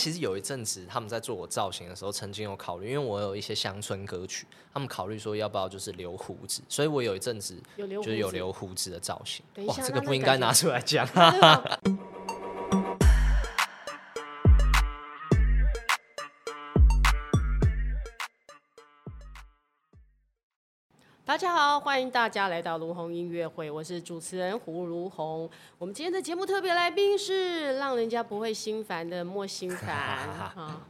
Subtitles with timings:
[0.00, 9.44] 其实有一阵子他们在做我造型的时候，曾经有考虑，因为我有一些乡村歌曲，他们考虑说要不要就是留胡子，所以我有一阵子就是有留胡子的造型。
[9.66, 11.06] 哇，这个不应该拿出来讲。
[21.30, 25.48] 大家好，欢迎大家来到卢红音乐会，我是主持人胡卢红。
[25.78, 30.84] 我们今天的节目特别来宾是让人家不会心烦的莫心烦啊，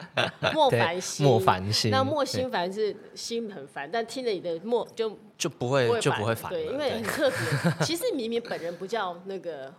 [0.54, 1.90] 莫 烦心，莫烦心。
[1.90, 6.50] 那莫心烦是心很烦，但听了你的莫就就不会，就不会烦。
[6.50, 7.38] 对，因为很特别。
[7.84, 9.70] 其实明明本人不叫那个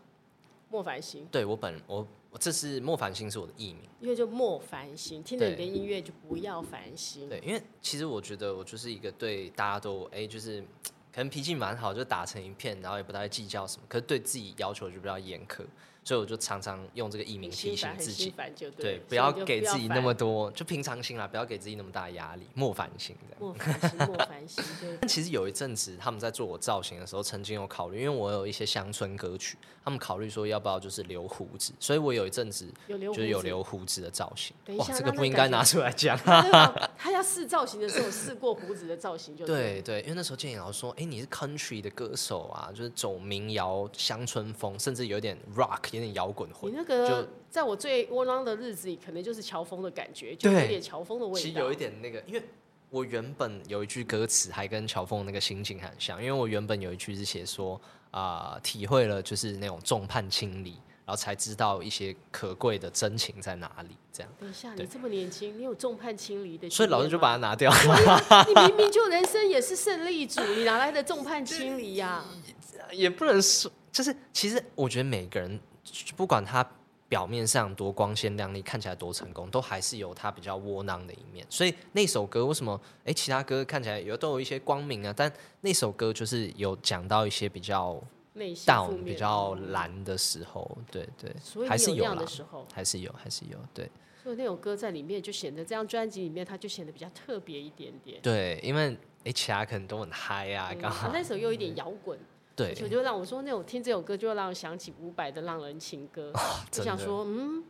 [0.69, 2.05] 莫烦心，对我本我。
[2.31, 7.27] 我这是莫凡心是我的艺名，因为就莫凡心，听着你的音乐就不要烦心。
[7.27, 10.63] 对，因为其实我觉得我就是一个对大家都哎，就是
[11.13, 15.65] 可能脾气蛮好，就打成一片，然后也不太计较什么，可是对自己要求就比较严苛。
[16.03, 23.39] 所以我就常常用这个艺名提醒自己，对，对，不要给自己那么多，就平常心啦，不要给自己那么大的压力，莫烦心这样。
[23.39, 24.63] 莫烦心，莫烦心。
[24.99, 34.55] 但其实有一阵子他们在做我造型的时候，曾经有考虑，因为我有一些乡村歌曲，他们考虑说要不要就是留胡子，所以我有一阵子就是有留胡子的造型。
[34.77, 36.17] 哇，这个不应该拿出来讲。
[36.97, 45.90] 他要试造型的时候试过胡子的造型就对对，因为那时候建颖老师说，哎、欸，你是 country 的歌手啊，就是走民谣乡村风，甚至有点 rock。
[45.91, 51.39] 有点摇滚混，你那个在我最窝囊的日子里，可能就是乔峰的感觉，就有点乔峰的味道。
[51.39, 52.41] 其实有一点那个，因为
[52.89, 57.79] 我原本有一句歌词还跟乔峰那个心情很像，因为我原本有一句是写说
[58.11, 60.71] 啊、呃，体会了就是那种众叛亲离，
[61.05, 63.95] 然后才知道一些可贵的真情在哪里。
[64.13, 64.31] 这样。
[64.39, 68.45] 等一下，你这么年轻，你有众叛亲离的，所以老师就把它拿掉了。
[68.47, 72.23] 你明明就人生也是胜利组，你哪来的众叛亲离呀？
[72.91, 75.59] 也不能说，就是其实我觉得每个人。
[76.15, 76.65] 不管他
[77.09, 81.45] 表面上多光鲜亮丽，看起来多成功，都还是有他比较窝囊的一面。
[81.49, 82.79] 所以那首歌为什么？
[82.99, 85.29] 哎、欸，其他歌看起来有都有一些光明啊，但
[85.59, 88.01] 那首歌就是有讲到一些比较
[88.65, 90.77] down、比较蓝的时候。
[90.89, 93.57] 对对，所以还是有的时候，还是有，还是有。
[93.73, 93.91] 对，
[94.23, 98.21] 所以那首歌在里面就显得这张专辑里面，它就显得比较特别一点点。
[98.21, 102.17] 对，因为哎、欸，其他可能都很嗨啊，刚、嗯、好那首又有一点摇滚。
[102.61, 106.31] 对，就就让我说那种听这首歌，就会让我想起伍佰的《浪人情歌》。
[106.37, 107.63] 哦，我想说，嗯，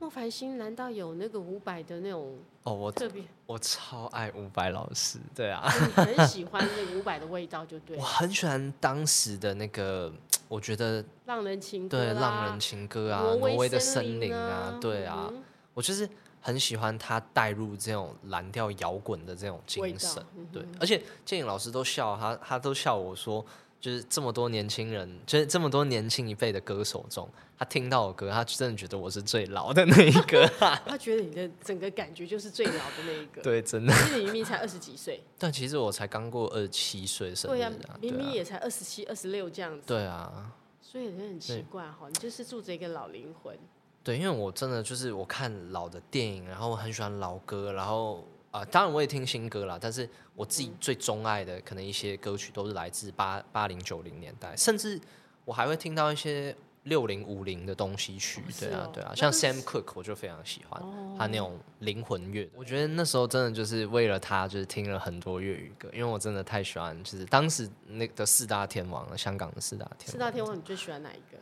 [0.00, 2.74] 莫凡心难道有那个伍佰的那种哦？
[2.74, 5.62] 我特别，我超爱伍佰老师，对啊，
[5.94, 7.96] 很喜欢那个伍佰的味道，就对。
[7.96, 10.12] 我很喜欢当时的那个，
[10.48, 15.42] 我觉得《浪人情歌》对，《浪人情歌》啊，挪威的森林啊，对啊，嗯、
[15.74, 16.08] 我就是
[16.40, 20.64] 很喜欢他带入这种蓝调摇滚的这种精神，对。
[20.80, 23.44] 而且建颖老师都笑他，他都笑我说。
[23.80, 30.44] 就是这么多年轻人，就是这么多年轻一辈的歌手中，他听到我歌，他真的觉得我是最老的那一个。
[30.84, 33.40] 他觉得你的整个感觉就是最老的那一个。
[33.40, 33.92] 对，真的。
[33.92, 35.22] 其实你明明才二十几岁。
[35.38, 37.70] 但其实我才刚过二十七岁生日啊。
[37.70, 39.86] 对呀，明明也才二十七、二十六这样子。
[39.86, 40.52] 对啊。
[40.82, 43.56] 所以人很奇怪哈，你就是住着一个老灵魂。
[44.02, 48.26] 对，因为我真的就是我看老的电影，然后我很喜欢老歌，然后。
[48.50, 54.98] 啊、呃，当然我也听新歌啦，但是我自己最钟爱的可能一些歌曲都是来自八八零九零年代，甚至
[55.44, 60.82] 我还会听到一些六零五零的东西曲，对啊对啊，像 Sam Cooke 我就非常喜欢
[61.18, 70.12] 他那种灵魂乐，我觉得那时候真的就是为了他，就是听了很多粤语歌，因为我真的太喜欢，就是当时那个四大天王了，香港的四大天王。
[70.12, 71.38] 四大天王你最喜欢哪一个？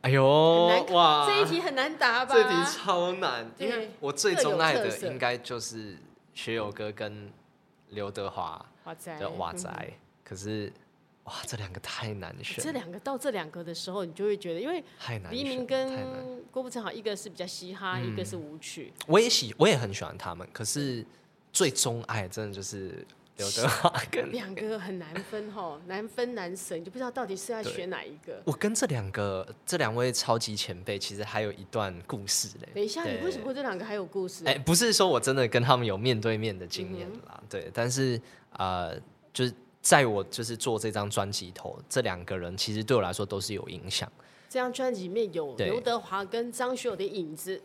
[0.00, 0.24] 哎呦
[0.92, 2.34] 哇，这一题很难答吧？
[2.34, 5.98] 这题超难，因为我最钟爱的应该就是。
[6.40, 7.30] 学友哥跟
[7.90, 8.64] 刘德华
[9.18, 9.70] 的哇仔，
[10.24, 10.72] 可是
[11.24, 12.64] 哇，这两个太难选。
[12.64, 14.82] 这两个到这两个的时候，你就会觉得，因为
[15.30, 18.90] 黎明跟郭富城好，一个是比较嘻哈，一个是舞曲。
[19.06, 21.04] 我也喜，我也很喜欢他们，可是
[21.52, 23.06] 最钟爱真的就是。
[23.40, 28.42] 刘德华跟两个很难分哈，难分难舍，你就不知道到底是要选哪一个。
[28.44, 32.68] 我跟这两个这两位超级前辈，其实还有一段故事嘞。
[32.74, 34.44] 等一下，你为什么会这两个还有故事？
[34.44, 38.20] 哎，不是说我真的跟他们有面对面的经验啦，嗯、对，但是
[38.52, 38.94] 呃，
[39.32, 44.10] 就是在我就是做这张专辑头，这两个人其实对我来说都是有影响。
[44.50, 47.62] 这张专辑里面有刘德华跟张学友的影子。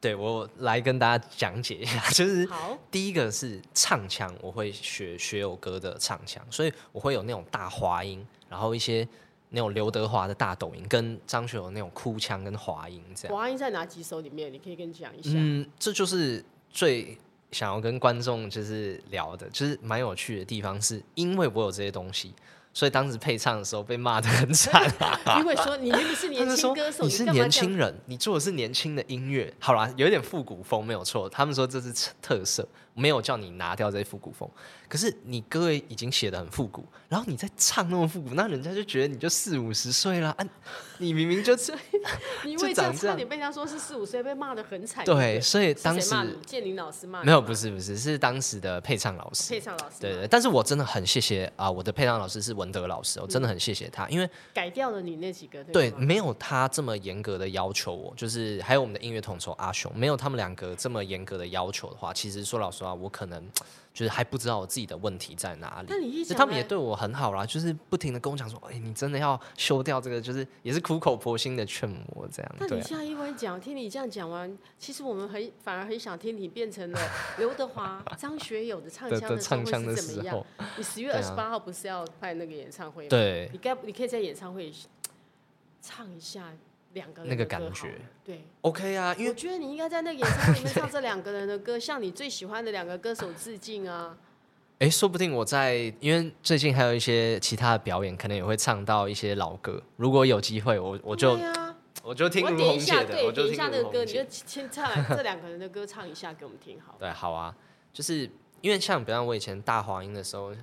[0.00, 2.48] 对，我来跟大家讲解一下， 就是
[2.90, 9.08] 第一个是唱腔，我会学学友歌的唱腔，所以我会有那种大滑音，然后一些
[9.48, 13.36] 那种刘德华的大抖音，跟张学友那种哭腔跟滑音这样。
[13.36, 14.52] 滑音在哪几首里面？
[14.52, 15.30] 你可以跟你讲一下。
[15.34, 17.16] 嗯，这就是最
[17.52, 22.34] 想要跟观众就是聊的，就是蛮有趣的地方，是因为我有这些东西，
[22.76, 24.86] 所以当时配唱的时候被骂得很惨。
[25.38, 29.50] 因为说你明明是年轻歌手，你是年轻人，你做的是年轻的音乐。
[29.58, 31.90] 好啦，有点复古风没有错，他们说这是
[32.20, 32.68] 特色。
[32.96, 34.50] 没有叫你拿掉这些复古风，
[34.88, 40.46] 可是你歌已经写的很复古，然后你在唱那么复古，那人家就觉得你就四五十岁了啊！
[40.98, 41.54] 你明明就
[42.42, 45.04] 你因为差点被他说是四五岁，被骂的很惨。
[45.04, 46.14] 对，所以当时
[46.46, 49.50] 建林老师骂没有，不是不是，是当时的配唱老师。
[49.50, 63.50] 配唱老师对对，但是我真的很谢谢啊，我的配唱老师是文德老师，我真的很谢谢他，因为改掉了你那几个对，没有他这么严格的要求我，就是还有我们的音乐统筹阿雄，没有他们两个这么严格的要求的话，其实说老实话，我可能。
[63.96, 72.56] 就是还不知道我自己的问题在哪里，那你一他们也对我很好啦，就是不停的跟我讲说，哎、欸，你真的要修掉这个，就是也是苦口婆心的劝我这样。
[72.58, 77.00] 那你现在因为讲，听你这样讲完，其实我们很反而很想听你变成了
[77.38, 80.44] 刘德华、张学友的唱腔的唱腔的时候。
[80.76, 83.08] 你十 月二十八号不是要办那个演唱会吗？
[83.08, 84.70] 对，你该你可以在演唱会
[85.80, 86.52] 唱一下。
[86.96, 87.92] 两个人那个感觉，
[88.24, 94.16] 对，OK 啊，因为我觉得你应该在那个演唱会里面唱这两个人的歌，向你最喜欢的两个歌手致敬啊。
[94.80, 99.82] 哎，说不定我在，因为最近还有一些其他的表演，可能也会唱到一些老歌。
[99.96, 101.38] 如果有机会，我我就
[102.02, 106.96] 我就听卢红姐的，我点一下那个歌，你就先唱这两个人的歌，唱一下给我们听，好。
[106.98, 107.54] 对，好啊，
[107.92, 108.30] 就是
[108.62, 110.54] 因为像比方我以前大黄音的时候，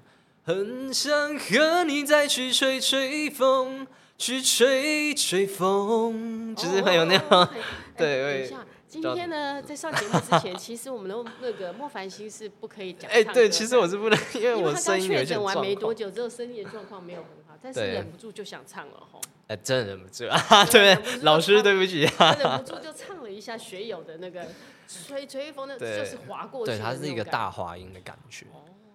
[0.44, 3.88] 很想和你再去吹吹风。
[4.24, 7.58] 去吹吹风，就是会有那种、oh, okay.
[7.98, 8.22] 对。
[8.22, 13.12] 等一下，今天呢，在上节目之前，其实我们的那个莫凡心是不可以讲。
[13.12, 19.20] 哎，对，其实我是不能，因为我声音确诊完没多久，之后声音的状况没有很好，但是忍不住就想唱了吼。
[19.48, 20.64] 哎，真的忍不住 啊！
[20.72, 22.34] 对，老师对不起啊。
[22.40, 24.48] 忍不住就唱了一下学友的那个
[24.88, 26.72] 吹吹风，那就是划过去。
[26.72, 28.46] 对，它是一个大滑音的感觉。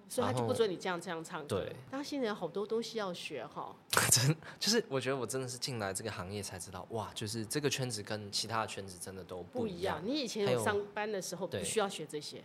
[0.09, 1.61] 所以他就不准你这样这样唱歌。
[1.61, 3.75] 对，当新人好多东西要学哈。
[4.11, 10.01] 真就是，我觉得我真的是进来这个行业才知道，哇，就是这个圈子跟其他的圈子真的都不一样。
[10.05, 12.43] 你以前有上班的时候不需要学这些？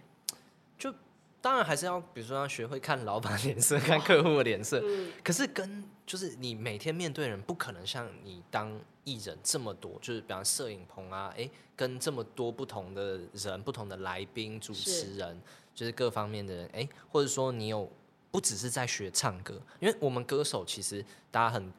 [0.78, 0.94] 就
[1.40, 4.82] 当然还是要，比如说要学会看老板脸色， 看客户的脸色。
[4.84, 5.12] 嗯。
[5.24, 15.42] 可是跟就是你每天面对人，不可能像你当艺人这么多，就是比方摄影棚啊，哎、欸，跟这么多不同的人、不同的来宾、主持人。
[15.74, 17.90] 就是各方面的人，哎、欸，或者说你有
[18.32, 21.72] 不只是在学唱歌，因为我们歌手其实大家很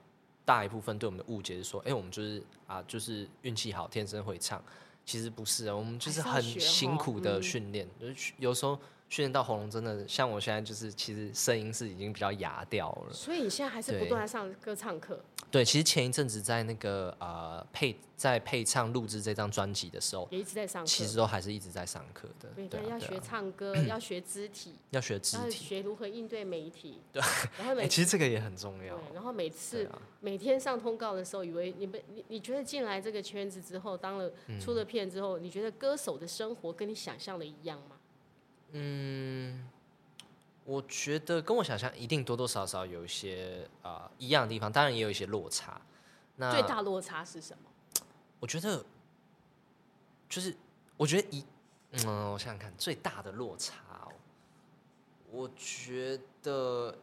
[0.45, 4.63] 大一部分对我们的误解是说，哎、欸，我们就是啊，就是运气好，天生会唱，
[5.05, 8.79] 其实不是啊，我们就是很辛苦的训练，就是有时候。
[9.11, 13.13] 训练到喉咙真的像我现在就是，其实声音是已经比较哑掉了。
[13.13, 15.23] 所以你现在还是不断在上歌唱课？
[15.55, 20.87] 对，其实前一阵子在那个呃配在配唱录制这张专辑的时候，也一直在上课。
[20.89, 22.49] 其实都还是一直在上课的。
[22.57, 26.99] 对，对，要学唱歌，要学肢体，要学肢体，学如何应对媒体。
[27.15, 27.23] 对，
[27.57, 28.97] 然后每其实这个也很重要。
[28.97, 34.29] 对，然后每次每天上通告的时候，以为你们你你觉得进来这个圈子之后，当了
[34.61, 37.97] 出了片之后，你觉得歌手的生活跟你想象的一样吗？
[38.73, 39.69] 嗯，
[40.65, 45.81] 我觉得跟我想象一定多多少少有一些啊、呃、一样的地方，当然也有一些落差。
[46.37, 47.71] 那最大落差是什么？
[48.41, 48.85] 我觉得
[50.29, 50.57] 就是，
[50.97, 51.45] 我觉得一
[51.93, 53.75] 嗯，我想想看，最大的落差
[54.05, 54.13] 哦，
[55.31, 56.97] 我觉得。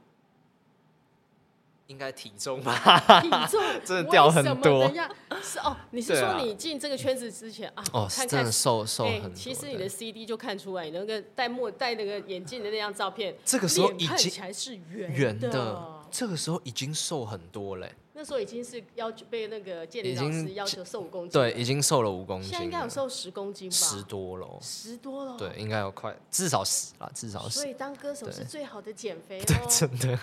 [1.87, 4.83] 应该体重吧，体重 真的掉很多。
[4.83, 5.09] 等一下，
[5.41, 7.83] 是哦，你是说你进这个圈子之前啊？
[7.91, 9.33] 哦，看看真的瘦瘦很多。
[9.33, 15.99] 其实你的 CD 就看出来，你那个戴墨戴那个眼镜的那张照片，这个时候已经看起来是圆圆的。
[16.09, 17.93] 这个时候已经瘦很多嘞。
[18.13, 21.31] 那时候已经是要求被那个健力老师要求瘦五公斤。
[21.31, 22.49] 对，已经瘦了五公斤。
[22.49, 23.75] 现在应该有瘦十公斤吧？
[23.75, 24.59] 十多了。
[24.61, 25.37] 十多了。
[25.37, 27.61] 对，应该有快至少十了，至少十。
[27.61, 29.43] 所以当歌手是最好的减肥 哦。
[29.47, 30.19] 对，真的。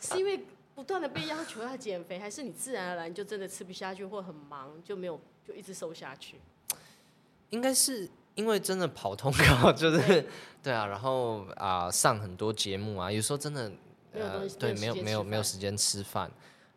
[0.00, 0.40] 是因为。
[0.80, 6.40] 不断的被要求要减肥，还是你自然而然就真的吃不下去，或很忙就没有就一直瘦下去？
[7.50, 10.26] 应该是因为真的跑通告，就是
[10.62, 13.70] 对，啊，然后啊、呃、上很多节目啊，有时候真的
[14.14, 16.30] 呃对没有没有没有时间吃饭，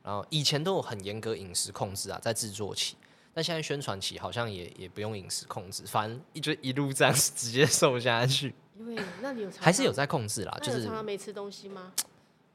[0.04, 2.98] 然后以前都有很严格饮食控制啊，在制作期，
[3.34, 8.54] 但现在宣传期好像也也不用饮食控制，反正一直一路这样直接瘦下去。
[8.78, 11.94] 因为那你有还是有在控制啦，就是常常没吃东西吗？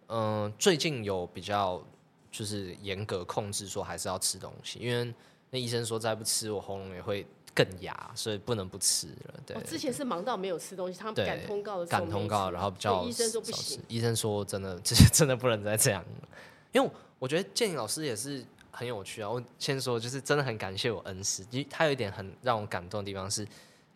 [0.09, 1.83] 嗯，最近有比较
[2.31, 5.15] 就是严格控制，说还是要吃东西，因为
[5.50, 9.35] 那医生说再不吃我喉咙也会更哑，所以不能不吃了。
[9.45, 16.29] 对，我之前是忙到没有吃东西，他们赶通告的时候赶通告，然后比较医生说不行，医生说真的，这 些真的不能再这样了。
[16.73, 19.29] 因为我觉得建颖老师也是很有趣啊。
[19.29, 23.47] 我先说，就是真的很感谢我恩师，因为他有一点很让我感动的地方是，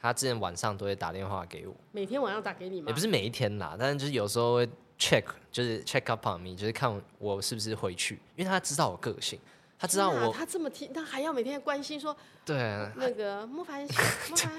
[0.00, 2.88] 他之前晚上都会打电话给我，每天晚上打给你吗？
[2.88, 4.68] 也不是每一天啦，但是就是有时候会。
[5.02, 9.38] check，就是 check up on me，就是看我是不是回去，因为他知道我个性，
[9.76, 13.82] 他知道我，啊、他这么听，他还要每天关心说，对、啊，那个莫凡
[14.30, 14.52] 莫凡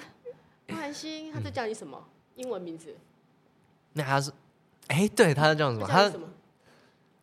[0.68, 2.94] 莫凡星，他在叫你什么、嗯、英文名字？
[3.94, 4.32] 那他是，
[4.88, 5.88] 哎、欸，对，他在叫什么？
[5.88, 6.28] 他什么？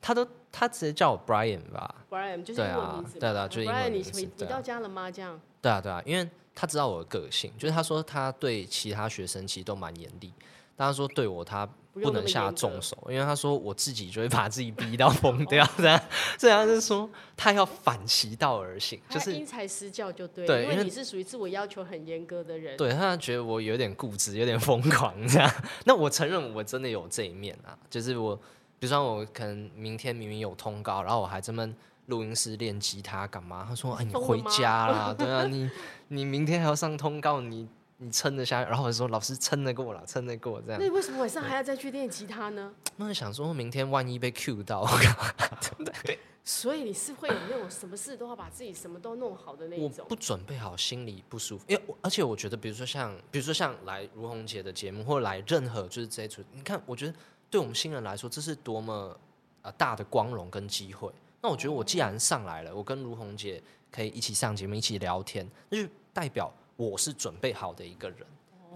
[0.00, 4.10] 他都他直接叫我 Brian 吧，Brian 就是英文名字，对啊，对啊，就是英文名字。
[4.10, 5.10] Brian，你你到家了吗？
[5.10, 5.38] 这样？
[5.60, 10.32] 对啊，对啊，因为他知道我的个性，就是他说他对其他学生其实都蛮严厉，
[10.80, 16.00] 但他说对我他不能下重手，因为他说我自己就会把自己逼到疯掉，这样，
[16.38, 17.06] 这样是说
[17.36, 25.52] 他要反其道而行，就是因材施教就对，对，因为你是属于自我要求很严格的人，对，他觉得我有点固执，有点疯狂这样，
[25.84, 28.40] 那我承认我真的有这一面啊，就是我。
[28.78, 31.70] 比如说我可能明天明明有通告，然后我还这么
[32.06, 33.62] 录音室练吉他干嘛？
[33.68, 35.70] 他说：“哎，你回家啦，对啊，你
[36.08, 37.68] 你明天还要上通告，你
[38.00, 40.80] 你撑得下？”然后我说：“老师撑得过了，撑得过。”这样。
[40.80, 42.72] 那你为什么晚上还要再去练吉他呢？
[42.96, 44.84] 那我想说，明天万一被 Q 到？
[45.60, 46.18] 对不对？
[46.42, 49.98] 所以你是会有那种什么事都要把自己什么都弄好的那种。
[49.98, 51.64] 我不准备好，心里不舒服。
[51.68, 57.14] 因为而且我觉得，比如说像，比如说像来如红姐的节目，或者来任何就是这一组，你看，我觉得
[57.50, 59.16] 对我们新人来说，这是多么。
[59.62, 66.50] 啊，大的光荣跟机会，那我觉得我既然上来了，我跟如红姐可以一起上节目，一起聊天，那就代表
[66.88, 68.26] 我是准备好的一个人。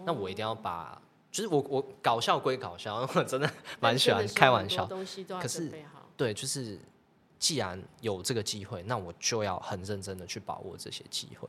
[0.04, 4.86] 那我一定要把，就是我我搞笑归搞笑， 我真的蛮喜欢开玩笑。
[4.86, 5.72] 可是，
[6.14, 6.78] 对，就是
[7.38, 11.48] 既然有这个机会，那我就要很认真的去把握这些机会。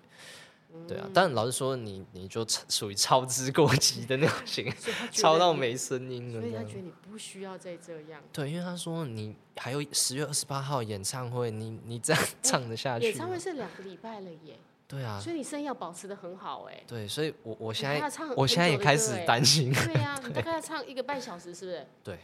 [0.88, 4.74] 对啊，但老实说你，你你就属于操之过急的那种型，
[5.12, 6.42] 操 到没声音了。
[6.42, 8.22] 所以他觉得你不需要再这样。
[8.32, 13.06] 对，因为他说你还有十月二十八号演唱会，你你这样唱得下去？
[13.06, 14.58] 演唱会是两个礼拜了耶。
[14.88, 15.20] 对啊。
[15.20, 16.84] 所以你声音要保持的很好哎。
[16.88, 19.74] 对，所以我我现在我现在也开始担心。
[19.74, 21.88] 对呀， 你大概要唱一个半小时，是不是？
[22.04, 22.20] 对，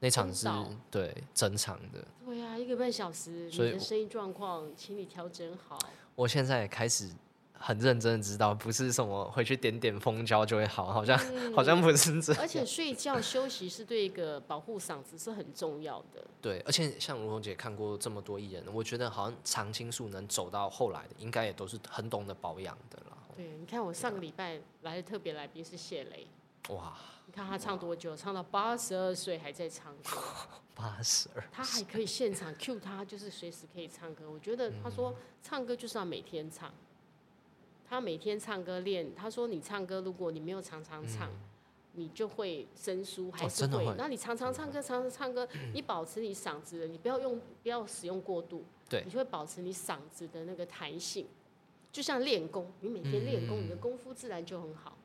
[0.00, 0.48] 那场是
[0.90, 2.04] 对整场的。
[2.24, 5.78] 对呀，一个半小时，你的声音状况，请你调整好。
[6.14, 7.08] 我现在也开始。
[7.62, 12.42] 很认真的知道，不是什么回去点点蜂胶就会好，好像、嗯、 好像不是这样。
[12.42, 16.26] 而且睡觉休息是对一个保护嗓子是很重要的。
[16.40, 23.16] 对，而且像如红姐看过这么多艺人，我觉得好像常青树能走到后来的，应该也都是很懂得保养的了。
[23.36, 26.26] 对，你看我上个礼拜来的特别来宾是谢雷，
[26.70, 26.92] 哇，
[27.26, 28.16] 你看他唱多久？
[28.16, 30.18] 唱到八十二岁还在唱歌，
[30.74, 34.28] 八十二，他还可以现场 cue 他，就是随时可以唱歌。
[34.28, 36.72] 我觉得他说唱歌就是要每天唱。
[37.92, 41.36] 他每天唱歌练，他说你唱歌，如果你没有常常唱，嗯、
[41.92, 43.84] 你就会生疏，还是会。
[43.98, 51.26] 那、哦、你常常唱歌，常常唱歌，嗯、你保持你嗓子的，你不要用，不要使用过度，对，你就会保持你嗓子的那个弹性，
[51.92, 54.96] 就像练功，你每天练功，嗯、你的功夫自然就很好。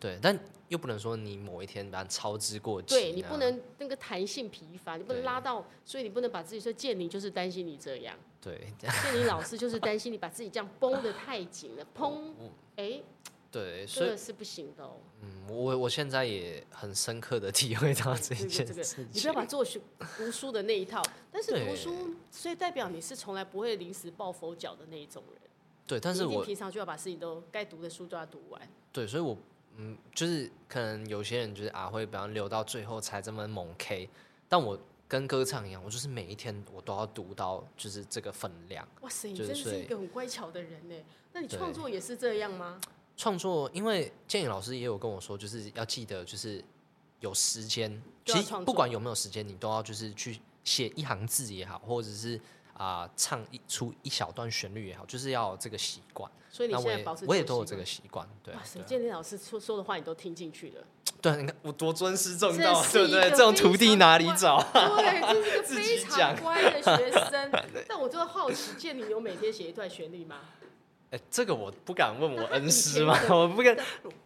[0.00, 0.34] 对，但
[0.68, 12.32] 又不能说你某一天把它操之过急，对，你不能那个弹性疲乏，你不能拉到，所以你不能把自己说见你就是担心你这样，对，建宁老师就是担心你把自己这样绷得太紧了，砰，
[12.76, 13.04] 哎、欸，
[13.50, 14.96] 对，所以是不行的哦。
[15.22, 19.80] 嗯，我我现在也很深刻的体会到这一件事情，你不要把做学
[20.16, 25.42] 读书的那一套，但是读书，所以代表你是从来不会临时抱佛脚的那一种人，
[25.86, 28.60] 对，但是我平常就要把事情都该读的书都要读完，
[28.92, 29.36] 对，所以我。
[29.76, 34.10] 嗯，就是可能有些人就是啊，会比方留到最后才这么猛 K，
[34.48, 34.78] 但我
[35.10, 38.86] 跟歌唱一样，我就是每一天我都要读到就是这个分量。
[39.00, 40.94] 哇塞，你真的是一个很乖巧的人呢。
[41.32, 42.80] 那你创作也是这样吗？
[43.16, 46.64] 创作，因为建颖老师也有跟我说，就是要记得就是
[47.18, 52.40] 有时间，其实不管有没有时间，你都要就是去写一行字也好，或者是。
[52.80, 56.30] 啊、呃，唱一出一小段旋律也好，就是要有这个习惯。
[56.50, 58.54] 所以你现在保持我也都有这个习惯，对。
[58.54, 60.82] 哇塞，建林老师说说的话你都听进去了。
[61.20, 63.28] 对，你看我多尊师重道，对不对？
[63.30, 64.58] 这种徒弟哪里找？
[64.72, 67.52] 对，这是一个 非常乖的学生。
[67.86, 70.38] 但我就好奇，建林有每天写一段旋律吗？
[71.10, 73.76] 哎，这个我不敢问我恩师嘛，我不敢。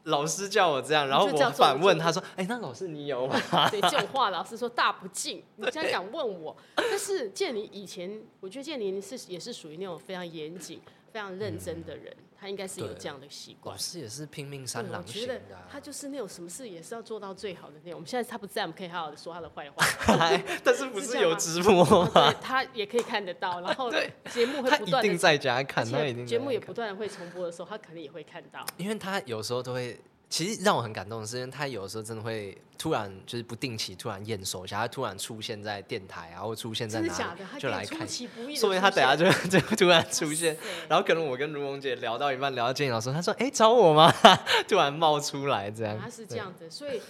[0.05, 3.41] 老师叫我这样，然后我反问他说：“哎，那老师你有吗？”
[3.73, 5.43] 对，这种话 老师说大不敬。
[5.57, 6.55] 你竟然敢问我？
[6.75, 10.79] 但是建林以前，我觉得建林是也是属于那种非常严谨、
[11.11, 12.14] 非常认真的人。
[12.45, 13.75] 他应该是有这样的习惯。
[13.75, 15.41] 老师也是拼命三郎型的。
[15.67, 17.95] 他就是那种什么事也是要做到最好的那种。
[17.95, 19.83] 我们现在他不在，我们可以好好的说他的坏话。
[20.63, 22.11] 但是不是有直播吗？
[22.13, 23.63] 对，他也可以看得到。
[23.63, 23.91] 然后
[24.31, 25.83] 节目会不断的在家看，
[26.27, 28.63] 节目也不断的会重播的时候，他肯定也会看到。
[28.77, 29.99] 因为他有时候都会。
[30.31, 38.09] 其实让我很感动的是，因为他有时候真的会突然就是不定期突然验收一下，他突然出现在电台啊，或出现在哪里，就来看。
[38.57, 40.57] 说明他等下就 就突然出现，
[40.88, 44.12] 然后可能我跟如萌姐聊到一半，聊到建议老师，他说：“哎，找我吗？”
[44.66, 45.97] 突然冒出来这样。
[46.00, 47.00] 他是这样子，所以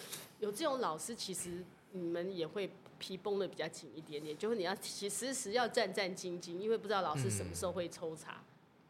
[0.41, 8.43] 有这种老师，其实你们也会皮绷的比较紧一点点，就是你要其实时要战战兢兢，因为不知道老师什么时候会抽查，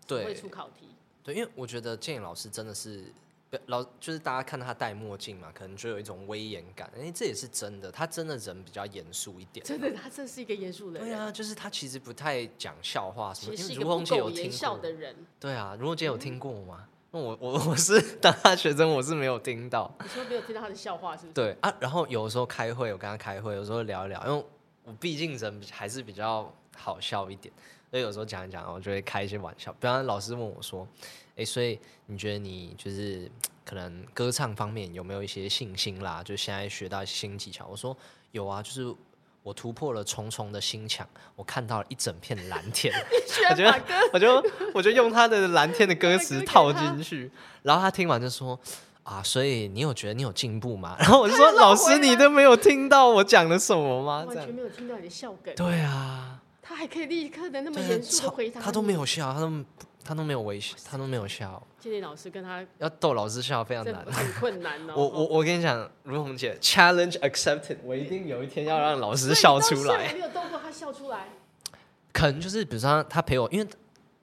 [0.09, 0.89] 对，会出考题。
[1.23, 3.05] 对，因为我觉得建颖老师真的是。
[3.67, 6.91] 老就是大家看到他戴墨镜嘛，可能就有一种威严感。
[6.97, 9.65] 哎，这也是真的，他真的人比较严肃一点。
[9.65, 11.09] 真的，他真是一个严肃的人。
[11.09, 13.55] 对啊，就是他其实不太讲笑话什么。
[13.55, 15.17] 其实是一个不苟言笑的人。
[15.39, 16.87] 对啊，如红姐有听过吗？
[17.11, 19.89] 那、嗯、我我我是当他学生，我是没有听到。
[20.03, 21.33] 你说没有听到他的笑话是不是？
[21.33, 24.45] 对啊，然后有时候开会，我跟他开会，有时候聊一聊，因为
[24.85, 27.55] 我毕竟人还是比较好笑一点，
[27.89, 29.73] 所以有时候讲一讲，我就会开一些玩笑。
[29.75, 30.87] 比方老师问我说
[31.37, 33.31] ：“哎，所以你觉得你就是？”
[33.67, 36.23] 可能歌唱方面有没有一些信心啦？
[36.23, 37.67] 就现在学到一些新技巧。
[37.67, 37.97] 我说
[38.33, 38.95] 有啊，就是
[39.43, 42.93] 我突破了重重的心墙，我看到了一整片蓝天。
[43.49, 47.31] 我觉得，我就我就用他的蓝天的歌 词套进去，
[47.63, 48.61] 然后他听完就说
[49.03, 50.95] 啊，所以你有觉得你有进步吗？
[51.01, 54.25] 然后我就说老师，你都没有听到我讲的什么吗？
[54.29, 55.55] 完全没有听到你的笑梗。
[55.55, 59.65] 对啊，他还可以立刻的那么严肃的回答，他都没有笑，他都。
[60.05, 61.61] 他都没有微笑，他都没有笑。
[61.81, 64.93] 建立老师跟他要逗老师笑非常难， 很困难哦。
[64.95, 70.13] 我我我跟你讲，如红姐，challenge accepted，我一定有一天要让老师笑出来。
[70.13, 71.29] 没有逗过他笑出来。
[72.13, 73.67] 可能就是比如说他陪我，因为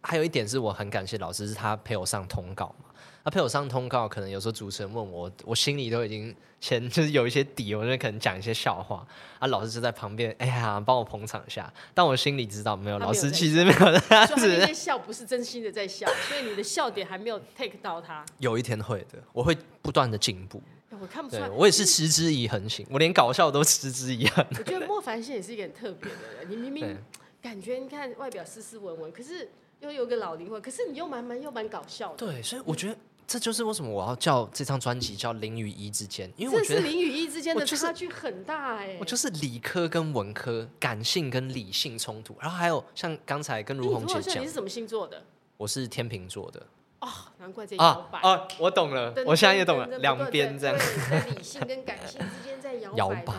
[0.02, 2.91] 还有一点是我很感谢老师，是他陪我上通告嘛。
[3.24, 9.06] 他陪我上通告，可能有时候主持人问我，我心里都已经先 就是有一些底，我就可能讲一些笑话，
[9.40, 11.72] 啊，老师就在旁边，哎呀，帮我捧场一下。
[11.94, 14.36] 但我心里知道，没有，老师其实没有这样子。
[14.38, 18.26] 所以那些笑不是真心的在笑，所以你的笑点还没有 take 到他。
[18.40, 20.62] 有一天会的，我会不断的进步。
[21.00, 24.46] 我看不出来，我也是持之以恒型，我连搞笑都持之以恒。
[24.52, 26.98] 我觉得莫凡现在也是一个很特别的人，你明 明
[27.42, 29.50] 感觉你看外表斯斯文文，可是
[29.82, 32.18] 又有个老灵魂，可是你又蛮蛮又蛮搞笑的。
[32.18, 32.96] 对，所以我觉得。
[33.28, 38.98] 这就是为什么我要叫这张专辑叫《零与一之间》，因为我觉得零与一之间的差距很大哎、欸。
[39.00, 45.24] 我就是理科跟文科，感性跟理性冲突，然后还有像刚才跟如红姐讲，你是什么星座的？
[45.56, 46.62] 我是天秤座的。
[47.00, 47.08] 哦，
[47.38, 48.20] 难怪这摇摆。
[48.20, 50.78] 哦，我懂了，我现在也懂了，两边这样。
[51.10, 53.34] 在理性跟感性之间在摇摆。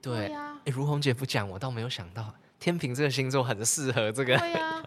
[0.00, 0.58] 对呀。
[0.64, 4.38] 哎，如红姐不讲，我倒没有想到天平这个星座很适合这个。
[4.38, 4.82] 对呀。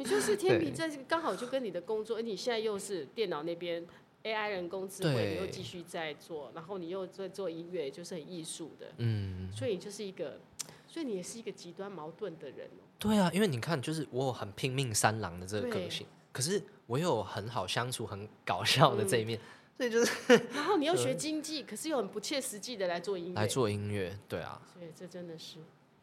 [0.00, 3.86] 你就是 天秤，这刚好就跟你的工作，而你现在又是电脑那边
[4.24, 10.40] AI 人工智慧，你又继续在做，然后你又在做音乐，就是很艺术的，嗯，所以你就是一个，
[10.88, 12.70] 所以你也是一个极端矛盾的人。
[12.98, 19.38] 对啊，因为你看，就是我有很拼命三郎的这个个性，可是我又有很好相处、很搞笑的这一面，
[19.76, 25.58] 所以就是， 然后你又学经济，可是又很不切实际的来做音乐，来做音乐，对啊，所以这真的是，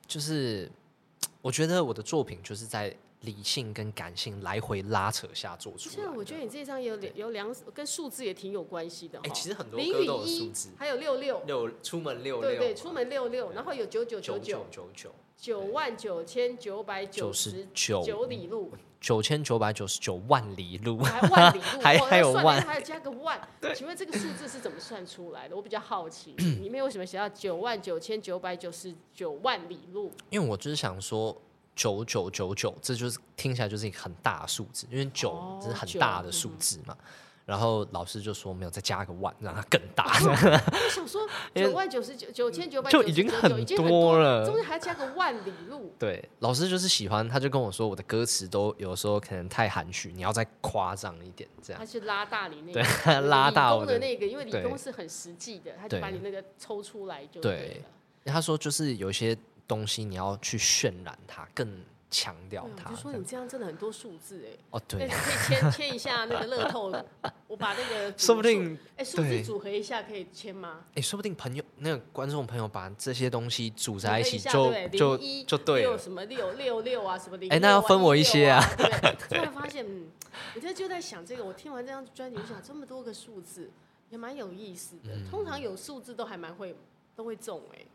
[0.07, 0.71] 就是
[1.41, 2.95] 我觉得我的作品就是在。
[3.21, 5.95] 理性跟感性来回拉扯下做出来。
[5.95, 9.19] 其实我觉得你这张有两有两跟数字也挺有关系的。
[9.23, 23.39] 哎，其实很多歌都有数字，还有六六六出门六六，对对，出门六六，然后有九九九九九九九万九千九百九十九九里路，九千九百九十九万里路，还万里路， 还还有万，还要加个万。
[23.75, 25.55] 请问这个数字是怎么算出来的？
[25.55, 30.11] 我比较好奇， 里面为什么写到九万九千九百九十九万里路？
[30.29, 31.35] 因为我就是想说。
[31.77, 36.97] 九九九九，这就是听起来就是一个很大的数字，因为九这是很大的数字嘛。
[37.45, 40.03] 然后老师就说没有，再加个万，让它更大。
[40.19, 45.93] 我想说 九万九十九九千九百就已经很多了，中间还要加个万里路。
[45.97, 51.79] 对，老师就是喜欢，他就跟我说，我的歌词都有时候可能太含蓄，你要再夸张一点，这样。
[51.79, 57.81] 他去拉大你那个，对， 拉大我的那个，因为理工是很实际的，他就把你那个抽出来就对
[58.25, 58.33] 了。
[58.33, 59.37] 他说就是有些。
[59.67, 62.89] 东西你要去渲染它，更强调它。
[62.89, 64.57] 就说你这样真的很多数字哎。
[64.69, 65.07] 哦，对。
[65.07, 66.89] 可以签签一下那个乐透，
[67.47, 68.17] 我把那个。
[68.17, 68.77] 说不定。
[68.95, 70.85] 哎，数字组合一下可以签吗？
[70.95, 75.89] 哎，说不定朋友那个观众朋友把这些东西组在一起，就就就对了。
[75.89, 77.49] 六什么六六六啊，什么零。
[77.51, 78.63] 哎，那要分我一些啊。
[79.27, 80.07] 突然发现，嗯，
[80.55, 81.43] 我现在就在想这个。
[81.43, 83.69] 我听完这张专辑，我想这么多个数字
[84.09, 85.13] 也蛮有意思的。
[85.29, 86.73] 通常有数字都还蛮会
[87.17, 87.85] 都会中哎。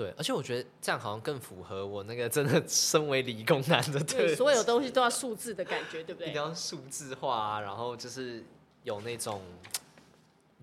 [0.00, 6.30] 对，而且我觉得这样好像更符合我那个真的身为理工男的对，所有东西都要数字的感觉，对不对？
[6.30, 8.42] 一定要数字化啊，然后就是
[8.82, 9.42] 有那种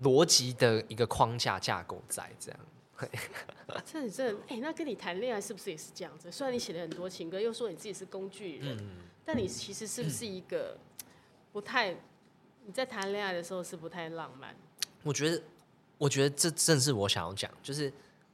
[0.02, 2.60] 逻辑的一个框架架构在这样。
[3.86, 6.32] 这你这哎，那跟你谈恋爱是不是也是这样子？
[6.32, 10.76] 虽然你写了很多情歌，又说你自己是工具人，嗯、但你其实是不是一个
[11.52, 11.92] 不太
[12.66, 14.56] 你在谈恋爱的时候是不太浪漫？
[15.04, 15.40] 我觉得，
[15.96, 17.92] 我觉得这正是我想要讲，就是。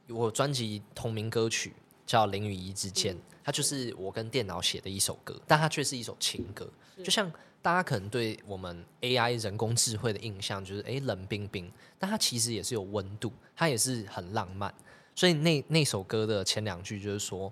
[0.09, 1.73] 我专辑同名歌曲
[2.05, 6.69] 叫《零与一之间》，它就是我跟电脑写的一首歌，但它却是一首情歌。
[7.03, 14.73] 就像大家可能对我们 AI 人工智慧的印象就是，诶，冷冰冰，但它其实也是有温度，它也是很浪漫。
[15.15, 17.51] 所以那那首歌的前两句就是说，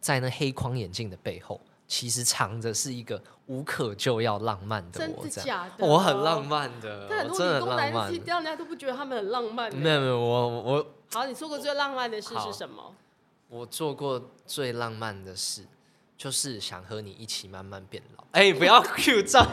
[0.00, 5.22] 在那黑框眼镜的背后，其实藏着是一个无可救药浪漫的我。
[5.22, 5.84] 真的假的？
[5.84, 9.74] 我很浪漫的，但很多理工男的，让人家都不觉得他们很浪漫。
[9.74, 12.94] 没有没有，我我好，你做过最浪漫的事是什么？
[13.48, 15.64] 我做过最浪漫的事。
[16.18, 18.24] 就是想和你一起慢慢变老。
[18.32, 19.46] 哎、欸，不要 Q 照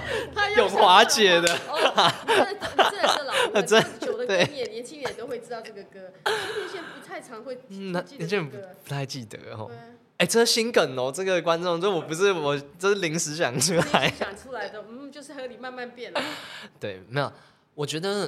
[0.58, 1.54] 永华姐的。
[1.70, 3.62] 哦，这这是老 歌，
[4.00, 6.00] 久的歌也年轻人都会知道这个歌。
[6.26, 9.70] 年轻人不太常会记得这个歌，嗯、不太记得哦。
[10.18, 14.10] 哎、欸，这是新梗哦，这个观众，这我不是我，这是临时想出来。
[14.10, 16.20] 想出来的，嗯，就是和你慢慢变老。
[16.82, 17.32] 对，没有，
[17.76, 18.28] 我觉得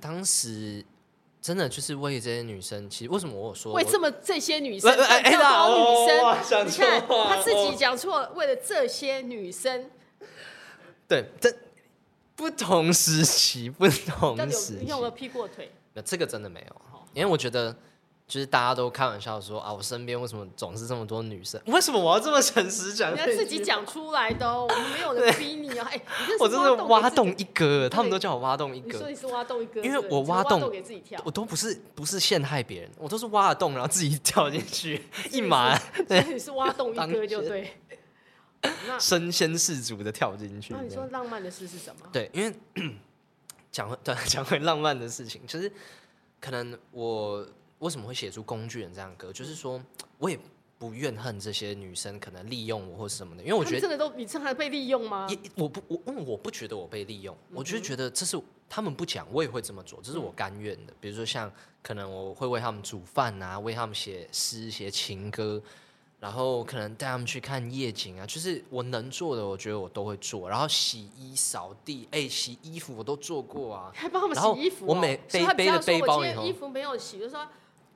[0.00, 0.84] 当时。
[1.46, 6.08] 真的就是为这些女生，其实为什么我有说为这么这些女生，哎哎，好女
[6.44, 9.88] 生，你看他自己讲错了，为了这些女生，
[11.06, 11.54] 对，这
[12.34, 15.70] 不同时期，不同时期，你有没有劈过腿？
[15.94, 16.76] 那这个真的没有，
[17.14, 17.76] 因为我觉得。
[18.28, 21.60] 就是大家都开玩笑说啊，我身边为什么总是这么多女生？
[21.66, 23.14] 为什么我要这么诚实讲？
[23.14, 25.88] 你要自己讲出来的，我们没有人逼你啊！
[25.88, 26.02] 哎，
[26.40, 28.88] 我真的挖洞一哥，他们都叫我挖洞一哥。
[28.88, 35.78] 你说你是挖洞一哥，因为我挖洞给自己跳，我都不是不是陷害别人，我都是挖了洞然后自己 跳进去，一码。
[36.08, 37.76] 对，你是挖洞一哥就对。
[38.98, 40.74] 身先士卒的跳进去。
[40.74, 42.08] 那你说浪漫的事是什么？
[42.12, 42.52] 对，因为
[43.70, 45.70] 讲回对讲回浪漫的事情，其实
[46.40, 47.46] 可能我。
[47.78, 49.32] 为什么会写出《工具人》这样的歌？
[49.32, 49.82] 就是说，
[50.18, 50.38] 我也
[50.78, 55.26] 不怨恨这些女生可能利用我或是什么的，因为我觉得真的都你这还被利用吗？
[55.30, 60.92] 也我不我因为我不觉得我被利用，嗯、我就觉得这是他们不讲，我也会这么做，这是我甘愿的。
[60.92, 61.50] 嗯、比如说像
[61.82, 65.62] 可能我会为他们煮饭啊，为他们写诗、写情歌，
[66.20, 70.46] 然后可能带他们去看夜景啊，就是我能做的，我觉得我都会做。
[70.48, 74.88] 然后洗衣、扫地，哎、欸，洗衣服我都做过啊，还帮他们洗衣服、哦。
[74.88, 77.46] 我每背背的背包里头，衣服没有洗，就说。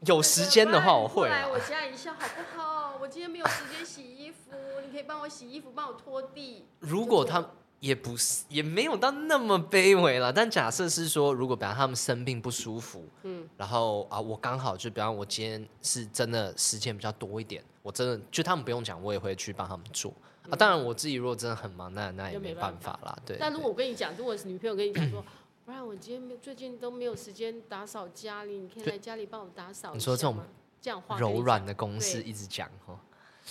[0.07, 2.97] 有时间的话，我会来我家一下好不好？
[3.01, 4.53] 我今天没有时间洗衣服，
[4.85, 6.65] 你可以帮我洗衣服，帮我拖地。
[6.79, 10.33] 如果他也不是，也没有到那么卑微了。
[10.33, 20.13] 但假设是说，如果比方他们生病不舒服，嗯，然后啊，我刚好就比方我今天是真的时间比较多一点，我真的就他们不用讲，我也会去帮他们做
[20.49, 20.57] 啊。
[20.57, 23.15] 当然我自己如果真的很忙，那那也没办法啦。
[23.27, 23.37] 对。
[23.39, 25.23] 但如果我跟你讲，如果是女朋友跟你讲说。
[25.71, 29.93] 不然我今天没最近都没有时间打扫家里，你可以来家里帮我打扫。
[29.95, 30.37] 你说这种
[30.83, 32.99] 这样话柔软的公式一直讲哦，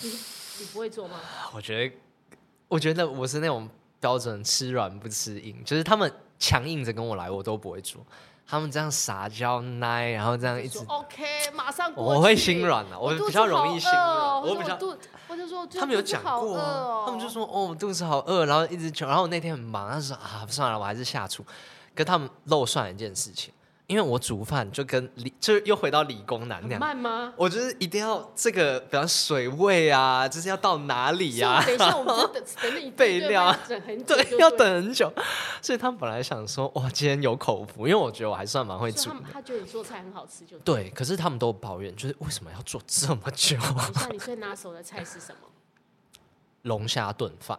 [0.02, 1.18] 你你不会做吗？
[1.54, 1.96] 我觉得，
[2.68, 3.66] 我觉得我是那种
[3.98, 8.04] 标准吃软不吃硬，就是他们强硬着跟我来，我都不会做。
[8.46, 14.78] 他们这样撒娇奶，然后这样一直 OK，马上我会心软了，我比较容易心软，我比较
[15.26, 16.58] 我就说他们有讲过，
[17.06, 21.42] 他们就说哦肚子好饿，然后一直求，然后我那天很忙，他说啊算了，我还是下厨。
[22.00, 23.52] 跟他们漏算一件事情，
[23.86, 26.80] 因为我煮饭就跟理，就又回到理工男那样。
[26.80, 27.34] 慢吗？
[27.36, 31.62] 我就是一定要这个，比方水位啊，就是要到哪里呀、啊？
[31.66, 35.12] 等一下， 我们就等等你备料，对，要等很久。
[35.60, 39.10] 所以他们本来想说，哇，今天有口福，因为我觉得我还算蛮会煮。
[39.30, 40.90] 他觉得你做菜很好吃就对，对。
[40.92, 43.58] 可是他们都抱怨，就是为什么要做这么久？
[43.58, 45.48] 等一下，你最拿手的菜是什么？
[46.62, 47.58] 龙虾炖饭。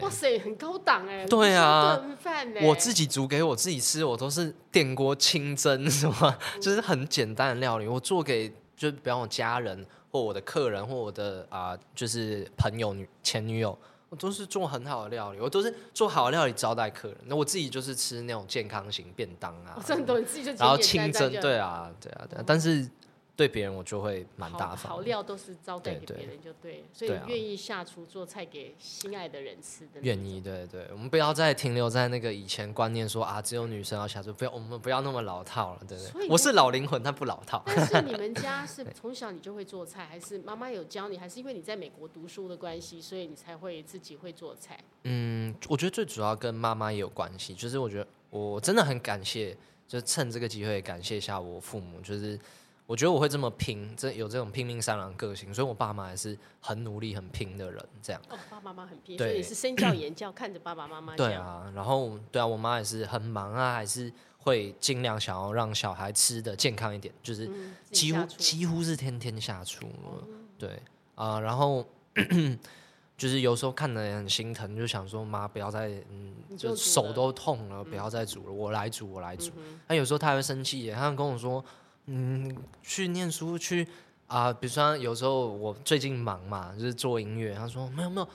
[0.00, 1.26] 哇塞，很高档哎！
[1.26, 7.86] 对啊，顿饭我自己煮给我自己吃，我都是电锅清蒸，什么就是很简单的料理。
[7.86, 13.76] 我做给就比方我家人或我的客人或我的啊、呃，就是朋友女前女友，
[14.08, 17.16] 我都是做很好的料理，我都是做好的料理招待客人。
[17.26, 22.88] 那我自己就是吃那种健康型便当啊，真的，你自己就然后清蒸，对啊，对啊，对啊，但是。
[23.34, 30.00] 对别人我就会蛮大方，好料都是招待给别人就对，所以愿意下厨做菜给心爱的人吃的。
[30.02, 36.28] 愿意，对对，我们不要再停留在那个以前观念，说啊，只有女生要下厨，不要我们不要那么老套了，对不对？
[36.28, 37.62] 我是老灵魂，但不老套。
[37.64, 44.78] 但是你们 家是从小你就会做菜，还是妈妈有教你，还是因为你在美国读书的关系，所以你才会自己会做菜？
[45.04, 49.56] 嗯，我觉得最主要跟妈妈也有关系，就是我觉得我真的很感谢，
[49.88, 52.38] 就是趁这个机会感谢一下我父母，就是。
[52.84, 57.82] 我觉得我会这么拼，这有这种拼命三郎个性，所以我爸妈也是很努力、很拼的人。
[58.02, 61.16] 这样，哦，爸爸妈妈很拼，对，所以你是身教言教，看着爸爸妈妈。
[61.16, 67.48] 对啊，然后对啊，我妈也是很忙啊，还是会尽量想要让小孩吃的健康一点，就是
[67.90, 69.86] 几乎、嗯、几乎是天天下厨。
[70.04, 70.70] 嗯、对
[71.14, 71.86] 啊、呃，然后
[73.16, 79.50] 就是有时候看得很心疼，就想说妈不要再嗯，就手都痛了，不要再煮了，嗯、我来煮，我来煮。
[79.86, 81.64] 那、嗯、有时候他还会生气，他会跟我说。
[82.06, 83.86] 嗯，去念书去
[84.26, 87.54] 啊、比如说有时候我最近忙嘛，就是做音乐。
[87.54, 88.28] 他说没有没有，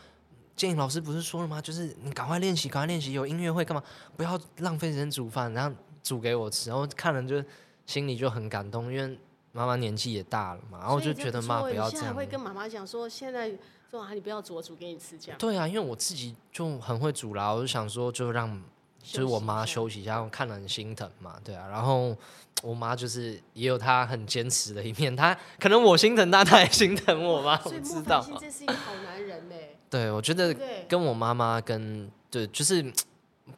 [0.55, 1.59] 建议老师不是说了吗？
[1.59, 3.83] 就是你赶快练习，赶快练习，有音乐会干嘛？
[4.15, 6.69] 不要浪费时间煮饭，然后煮给我吃。
[6.69, 7.43] 然后看了就
[7.87, 9.17] 心里就很感动，因为
[9.51, 12.13] 妈妈年纪也大了嘛，然后就觉得妈不要这样。
[12.13, 13.51] 会跟妈妈讲说，现在
[13.89, 15.37] 说啊，你不要煮，我煮给你吃这样。
[15.39, 18.61] 对啊，因为我自己就很会煮啦，我就想说，就让
[19.01, 21.67] 就是我妈休息一下，我看了很心疼嘛，对啊。
[21.69, 22.15] 然后
[22.63, 28.25] 我妈就是也有她很坚持的一面，她可能我心疼她，她也心疼我嘛，我知道。
[28.39, 29.55] 这是一个好男人呢。
[29.89, 30.53] 对，我觉得
[30.87, 32.83] 跟我妈妈跟对，就是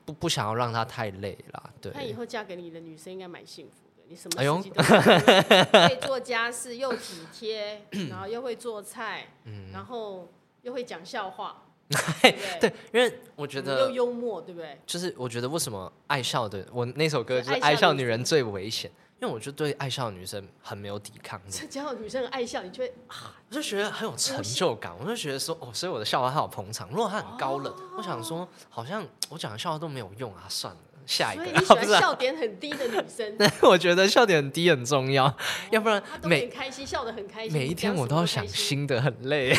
[0.05, 1.63] 不不想要让她太累啦。
[1.81, 4.03] 对，她以后嫁给你的女生应该蛮幸福的。
[4.07, 11.63] 你什么事情都可以做家事，又体贴， 然后又会做菜，嗯，然后又会讲笑话。
[12.21, 14.79] 对，对，因为我觉得又幽默，对不对？
[14.85, 18.91] 就是我觉得为什么爱笑的我那首歌就是爱笑女人最危险。
[19.21, 21.51] 因为我就对爱笑的女生很没有抵抗力。
[21.51, 24.95] 只要女生爱笑，你就会啊，我就觉得很有成就感。
[24.97, 26.87] 我就觉得说，哦，所以我的笑话她好捧场。
[26.89, 31.43] 如果她很高冷，哦、我想说，好像我讲的笑话都没有用啊，算了，下一个。
[31.43, 33.35] 所以你 喜欢笑点很低的女生？
[33.37, 35.35] 对，我觉得笑点很低很重要，哦、
[35.71, 39.53] 要不然每开心笑得很开心，每一天我都要想新的，很累。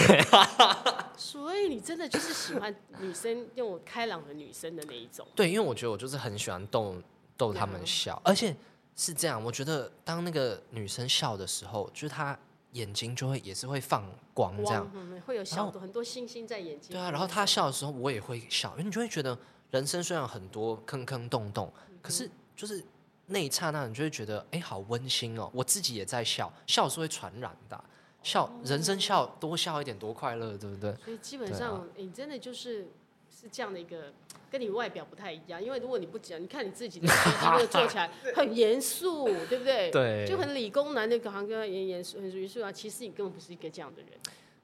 [1.20, 5.26] 所以你真的就是喜欢女生用开朗的女生的那一种？
[5.37, 6.96] 对，因为我觉得我就是很喜欢逗
[7.37, 8.56] 逗他们笑，而且。
[8.96, 12.38] 是这样，我觉得当那个女生笑的时候，就是她
[12.72, 14.04] 眼睛就会也是会放
[14.35, 16.90] 光，这样，嗯、会有小很多星星在眼睛。
[16.90, 19.38] 对啊，然后她笑的时候，我也会笑，因为你就会觉得
[19.70, 22.85] 人生虽然很多坑坑洞洞，嗯、可是就是
[23.24, 25.50] 那一刹那，你就会觉得哎，好温馨哦。
[25.54, 27.85] 我自己也在笑，笑是会传染的，
[28.22, 30.94] 笑、哦、人生笑多笑一点多快乐，对不对？
[31.04, 32.88] 所以基本上、啊、你真的就是
[33.30, 34.12] 是这样的一个。
[34.50, 39.88] 跟你外表不太一样，因为如果你不讲，你看你自己的那个做起来 很严肃，对不对？
[39.92, 42.72] 对，就很理工男的，好像跟严严肃很严肃啊。
[42.72, 44.11] 其实你根本不是一个这样的人。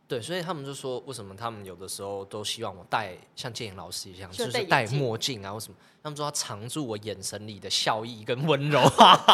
[0.09, 5.79] 对，所以他们就说，为什么他们有的时候都希望我戴像建颖老师一样，就是戴墨镜啊，或什么？
[6.03, 8.81] 他们说要藏住我眼神里的笑意跟温柔。
[8.81, 9.25] 哇，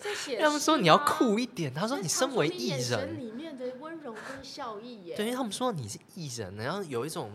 [0.00, 5.16] 这写他们说你要酷一点，他说你身为艺人，里面的温柔跟笑意耶。
[5.16, 7.30] 对，因为他们说你是艺人，然后有一种，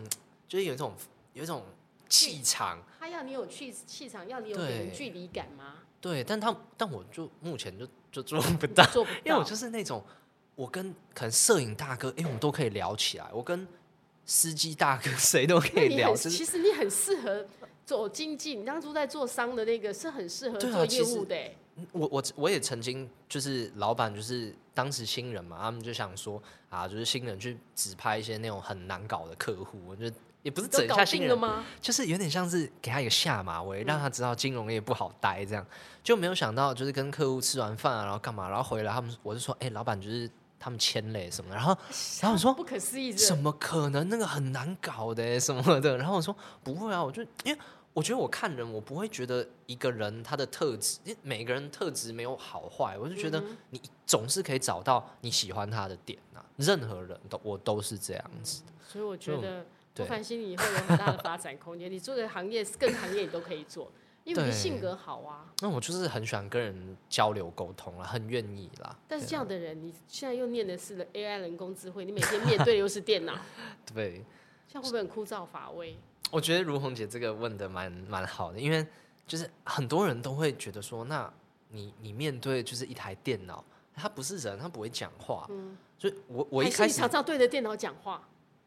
[0.48, 0.92] 就是有一种。
[1.36, 1.62] 有一种
[2.08, 5.74] 气场，他要你有气气场，要你有点距离感吗？
[6.00, 10.02] 对，但他但我就目前就就做不到，做不到，因为我就是那种，
[10.54, 13.68] 我跟可能摄影大哥，哎、欸，我们都可以聊起来，我跟
[14.24, 16.16] 司机大哥谁都可以聊。
[16.16, 17.46] 其实你很适合
[17.84, 21.36] 走经济，你当初在做商的那个是很适合做业务的。
[21.92, 30.10] 我我我也曾经就是老板，就是当时新人嘛，他们就想说啊，就是新人去指派一些那种很难搞的客户，我就。
[30.42, 31.64] 也不是整一下新人吗？
[31.80, 35.66] 就是有点像是给他一个下马威，让他知道金融业不好待，这样
[36.04, 41.76] 就没有想到，就是跟客户吃完饭啊，然后干嘛，然后回来，他们我就说，哎，老板就是他们签了什么，然后
[42.22, 47.58] 然后我说不可思议，怎么可能那个很难搞的什么的，然后我说不会啊，我就因为
[47.96, 59.64] 我觉得我看人，我不会觉得一个人他的特质，因为每个人特质没有好坏，我就觉得你总是可以找到你喜欢他的点啊，任何人都我都是这样子的，所以我觉得。
[59.94, 61.88] 不凡心你以后有很大的发展空间。
[61.90, 63.90] 你做的行业，各个行业你都可以做，
[64.24, 65.50] 因为你性格好啊。
[65.62, 68.94] 那我就是很喜欢跟人交流沟通啦，很愿意啦。
[69.08, 73.38] 但是这样的人，你现在又念的是 AI 人工智慧，你每天面对的又是电脑，
[73.94, 74.22] 对，
[74.68, 75.96] 这样会不会很枯燥乏味？
[76.30, 78.86] 我觉得如红姐这个问的蛮蛮好的，因为
[79.26, 81.32] 就是很多人都会觉得说，那
[81.68, 88.20] 你你面对就是一台电脑，它不是人，它不会讲话，嗯，所以我我一开始常常对着电脑讲话。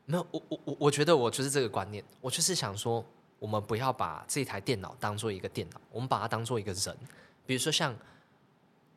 [0.05, 3.05] 没有，我我我我觉得我就是这个观念，我就是想说，
[3.37, 6.97] 我们不要把这台电脑当做一个电脑，我们把它当做一个人。
[7.45, 7.95] 比如说像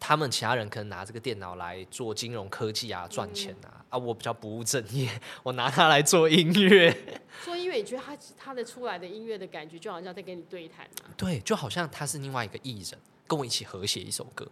[0.05, 5.09] 他们其他人可能拿这个电脑来做金融科技啊，赚钱啊，嗯、啊，我比较不务正业，
[5.45, 6.93] 我拿它来做音乐。
[7.45, 11.07] 做音乐，你觉得他他的出来的音乐的感觉，就好像在跟你对谈啊？
[11.17, 14.45] 对，就好像他是另外一个艺人，跟我一起合写一首歌。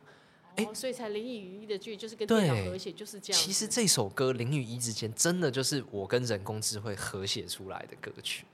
[0.55, 3.43] 哎、哦，所以才林与一的剧就是跟电脑和谐，就是这样。
[3.43, 8.45] 其实这首歌零与一之间，真的就是我跟人工智慧合写出来的歌曲。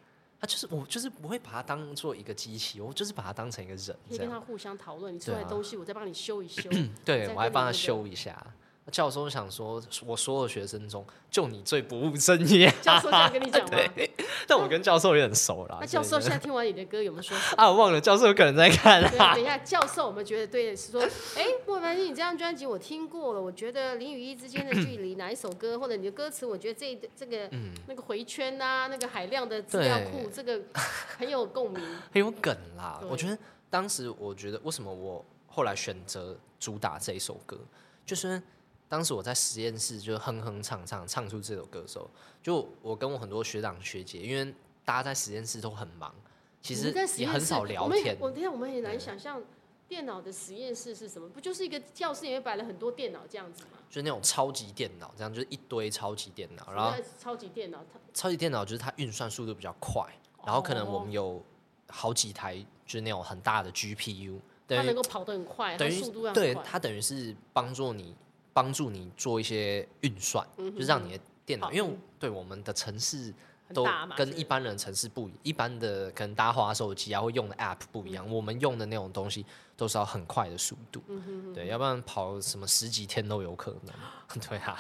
[0.47, 3.97] 它就是我，就是不会把它当做一个机器，我就是把它当成一个人。
[4.09, 6.71] 可以跟他互相讨论，你出来的东西，我再帮你修一修。
[7.05, 8.47] 对，我还帮他修一下。
[8.93, 12.73] 教授想说，我所有学生中，就你最不务正业。
[12.81, 13.79] 教授这样跟你讲吗？
[14.47, 15.79] 但我跟教授有点熟啦。
[15.81, 17.37] 那教授现在听完你的歌有没有说？
[17.59, 19.03] 啊，我忘了，教授有可能在看。
[19.03, 21.03] 等一下，教授，我们觉得对的是说，
[21.37, 27.51] 哎，莫凡，你这张专辑我听过了，我觉得林与一之间的距离，哪一首歌或者你的歌词，我觉得这这个
[27.89, 30.61] 那个回圈啊，那个海量的资料库，这个
[31.19, 33.01] 很有共鸣，很有梗啦。
[33.11, 33.37] 我觉得
[33.69, 37.59] 当时，我觉得为什么我后来选择主打这一首歌，
[38.05, 38.41] 就是。
[38.89, 42.09] 当时我在实验室就哼哼唱唱唱出这首歌的时候，
[42.43, 46.15] 就我跟我很多学长学姐，因为大家在实验室都很忙，
[46.63, 48.17] 其实也很少聊天。
[48.21, 49.43] 我等下我们也难想象，
[49.89, 51.29] 电脑的实验室是什么？
[51.29, 53.79] 不就是一个教室里面摆了很多电脑这样子吗？
[53.91, 60.05] 就是那种超级电脑，这样就是一堆超级电脑，然后超级电脑，超级电脑就是它运算速度比较快，
[60.45, 61.43] 然后可能我们有
[61.89, 68.15] 好几台就是那种很大的 GPU，它能够跑得很快，等于速度要快，对，它等于是帮助你
[68.57, 73.35] 帮助你做一些运算，嗯、就是让你的电脑，因为对我们的城市。
[73.75, 73.85] 都
[74.17, 78.25] 跟一般人城市不一，一般的可能大家滑手机啊，会用的 App 不一样。
[78.31, 79.45] 我们用的那种东西
[79.77, 81.03] 都是要很快的速度，
[81.55, 83.93] 对，要不然跑什么十几天都有可能。
[84.49, 84.77] 对啊，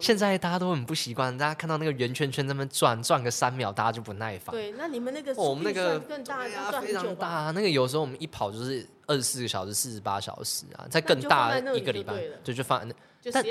[0.00, 4.54] 现在大家都很不习惯，大家看到那个圆圈圈在那边转转个三秒，大家就不耐烦。
[4.54, 6.44] 对，那你们那个我们那个更大，
[6.80, 7.50] 非常大。
[7.50, 12.88] 那个有时候我们一跑就是二十四个小时、四十八小时啊，再更大一个礼拜，对，就放。
[13.32, 13.44] 但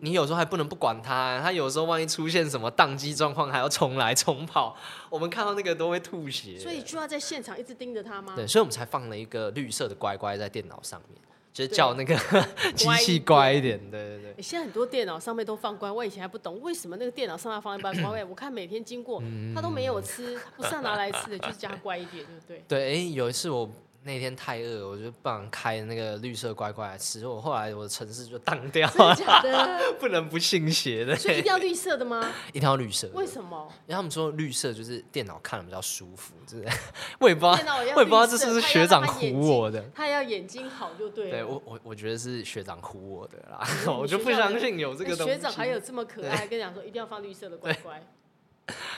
[0.00, 4.74] 你有时候还不能不管它，它有时候万一出现什么宕机状况，还要重来重跑，
[5.10, 6.58] 我们看到那个都会吐血。
[6.58, 8.32] 所以就要在现场一直盯着它吗？
[8.34, 11.18] 对，所以我们才放了一个绿色的乖乖在电脑上面，
[11.52, 12.14] 就是叫那个
[12.76, 13.78] 机器乖一点。
[13.90, 14.42] 对对对。
[14.42, 19.22] 现在很多电脑上面都放乖，我以前还不懂为什么那个电脑上面放一包乖 乖，我看每天经过
[19.54, 22.62] 他都没有吃，不是要拿来吃的，就是叫它乖一点，对不对？
[22.68, 23.70] 对，哎，有一次我。
[24.08, 27.26] 那天太饿，我就不想开那个绿色乖乖来吃。
[27.26, 29.14] 我后来我的城市就当掉了？
[30.00, 31.14] 不能不信邪的。
[31.14, 32.32] 所以一定要绿色的吗？
[32.54, 33.06] 一定要绿色。
[33.12, 33.70] 为什么？
[33.86, 36.78] 因为他们说绿色就是电脑看了比较舒服，是不是？
[37.20, 39.84] 我也不知道，我也不知道这是不是学长唬我的。
[39.94, 41.30] 他要眼睛好就对了。
[41.32, 43.60] 对我我我觉得是学长唬我的啦，
[43.92, 45.34] 我就不相信有这个东西。
[45.34, 48.02] 学长还有这么可爱，跟你讲说一定要放绿色的乖乖。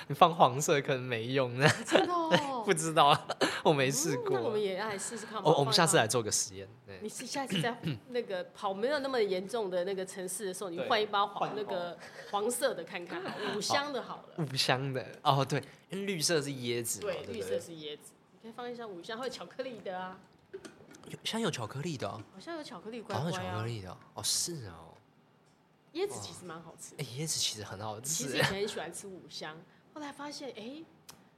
[0.08, 2.62] 你放黄色可能没用呢， 真的哦？
[2.64, 3.16] 不知道，
[3.62, 4.30] 我没试过。
[4.38, 5.40] 那我们也来试试看。
[5.42, 6.68] 哦，我们下次来做个实验。
[7.02, 7.76] 你是下次在
[8.08, 11.98] 那个跑没有那么严重的那个城市的时候，你换一包黄那个
[12.30, 13.22] 黄色的看看，
[13.56, 14.44] 五香的好了。
[14.44, 17.00] 五香的哦，对，因为绿色是椰子。
[17.00, 18.12] 对，绿色是椰子。
[18.32, 20.18] 你可以放一下五香，或者巧克力的啊。
[21.06, 22.08] 有，现在有巧克力的。
[22.10, 23.30] 好像有巧克力乖乖啊。
[23.30, 24.94] 巧克力的哦，是哦。
[25.94, 26.94] 椰子其实蛮好吃。
[26.98, 28.06] 哎，椰子其实很好吃。
[28.08, 29.56] 其实以前很喜欢吃五香。
[29.92, 30.84] 后来发现，哎、欸，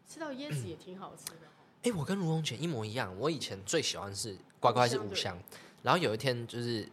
[0.09, 1.47] 吃到椰子也挺好吃的。
[1.83, 3.15] 哎、欸，我跟卢红姐一模一样。
[3.19, 5.37] 我以前最喜欢是乖乖是五香，
[5.83, 6.88] 然后有一天就是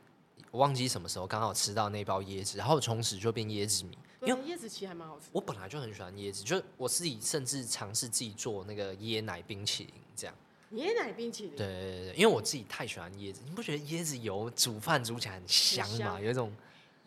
[0.51, 3.97] 我忘记什么时候，刚好吃到那包椰子，然后从此就变椰子迷。
[4.21, 5.27] 因为椰子其实还蛮好吃。
[5.31, 10.35] 我本来就很喜欢椰子，就是我自己甚至尝试自己做那个椰奶冰淇淋，这样。
[10.73, 11.55] 椰奶冰淇淋。
[11.55, 15.97] 对对对，因为我自己太喜欢椰子，你不觉得椰子油煮饭煮起来很香吗？
[15.97, 16.51] 香有一种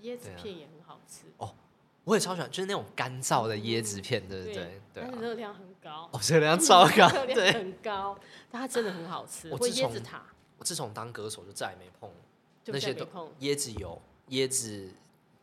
[0.02, 1.54] 椰子片也很好吃哦。
[2.04, 4.54] 我也超喜欢，就是那种干燥的椰子片，对不对？
[4.54, 6.08] 对，但是热量很高。
[6.12, 8.18] 哦，热量超高， 热量很高，
[8.50, 9.48] 但它真的很好吃。
[9.50, 10.22] 我椰子塔，
[10.58, 12.10] 我自从当歌手就再也没碰
[12.64, 13.06] 那些都
[13.40, 14.88] 椰子油、椰子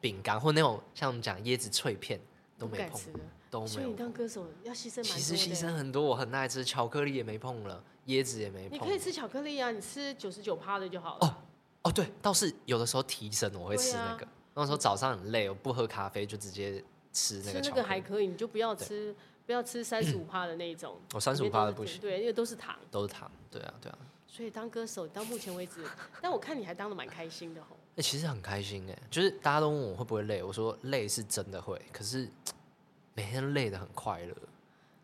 [0.02, 2.20] 饼干或那种像我们讲椰子脆片
[2.58, 3.02] 都没碰，
[3.50, 3.68] 都没有。
[3.68, 5.02] 所以你当歌手要牺牲。
[5.02, 8.78] 其实牺牲很多，我很爱吃巧克力也没碰了，椰子也没碰。
[8.78, 11.28] 你可以吃巧克力啊，你吃九十九趴的就好了。
[11.28, 11.36] 哦
[11.84, 14.28] 哦，对，倒是有的时候提神我会吃那个。
[14.60, 17.62] 那时候早上很累，我不喝咖啡就直接吃那个。
[17.62, 21.00] 吃那个还可以，你就不要吃，不要吃三十五趴的那种。
[21.14, 22.02] 我三十五趴的不行。
[22.02, 22.78] 对，因为都是糖。
[22.92, 23.98] 都是糖，对啊，对啊。
[24.28, 25.86] 所以当歌手到目前为止，
[26.22, 27.78] 但我看你还当的蛮开心的吼。
[27.96, 32.30] 哎，其实很开心哎，就是大家都问我会不会累，我说累是真的会，可是
[33.16, 34.36] 每天累的很快乐。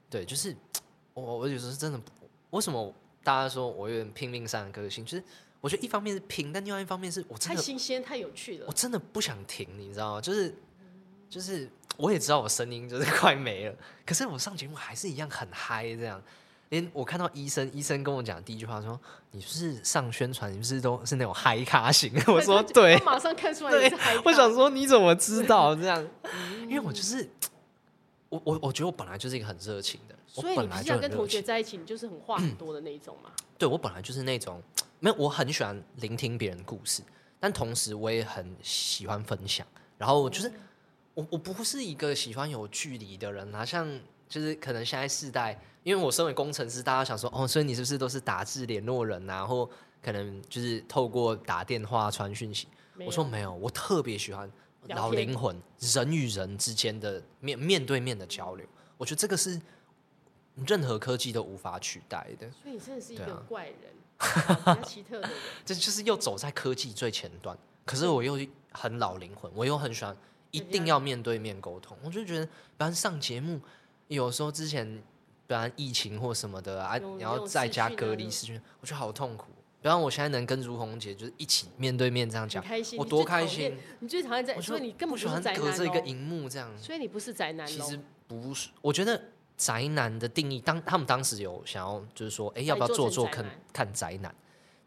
[0.09, 0.53] 对，就是
[1.15, 1.99] 我我有时候是真的，
[2.49, 5.05] 为什么大家说我有点拼命三的个性？
[5.05, 5.23] 就是。
[5.65, 8.65] 我觉得一方面是拼，但另外一方面是我真的太新鲜、太有趣了。
[8.67, 10.21] 我真的不想停，你知道吗？
[10.21, 10.55] 就是
[11.27, 13.75] 就是，我也知道我声音就是快没了，
[14.05, 16.21] 可是我上节目还是一样很嗨，这样。
[16.69, 18.99] 连我看到医生，医生跟我讲第一句话说
[19.31, 24.15] ：“你不是上宣传，你不是都是那种嗨咖型？” 我说：“对。”马上看出来你是嗨。
[24.23, 26.07] 我想说你怎么知道这样？
[26.69, 27.27] 因为我就是
[28.29, 33.31] 我我我觉得我本来就是一个很热情的，所以你不是要跟同学在一起，你就是很话很多的那一种嘛？
[33.57, 34.61] 对，我本来就是那种。
[35.05, 37.03] 没有，我很喜欢聆听别人的故事，
[37.39, 39.63] 但同时我也很喜欢分享。
[39.99, 40.51] 然后就是
[41.13, 43.63] 我，我不是一个喜欢有距离的人啊。
[43.63, 43.87] 像
[44.27, 49.45] 就是可能现在世代，因为我身为工程师，大家想说哦，所以你是不是都是打字联络人啊？
[49.45, 49.69] 或
[50.01, 52.67] 可能就是透过打电话传讯息？
[53.05, 54.51] 我说没有，我特别喜欢
[54.87, 58.65] 老灵魂人与人之间的面面对面的交流。
[58.97, 59.61] 我觉得这个是
[60.65, 62.49] 任何科技都无法取代的。
[62.49, 63.93] 所以你真的是一个怪人。
[64.19, 65.29] 哈奇特的，
[65.65, 68.39] 这就是又走在科技最前端，可是我又
[68.71, 70.15] 很老灵魂，我又很喜欢
[70.51, 71.97] 一定要面对面沟通。
[72.03, 73.59] 我就觉得，不然上节目，
[74.07, 75.03] 有时候之前，
[75.47, 79.47] 不然疫情或什么的啊，你要在家隔离时间，我觉得好痛苦。
[79.81, 82.63] 比方我现在能跟如红姐就是一起面对面这样讲，
[82.97, 83.77] 我多开心。
[83.99, 86.71] 你最讨厌在，所以你根本不喜欢隔着一个荧幕这样。
[86.77, 87.67] 所以你不是宅男。
[87.67, 89.21] 其实不是，我觉得。
[89.57, 94.33] 宅男的定义，当他们当时有想要，就是说，哎、欸，要不要做做看看宅男？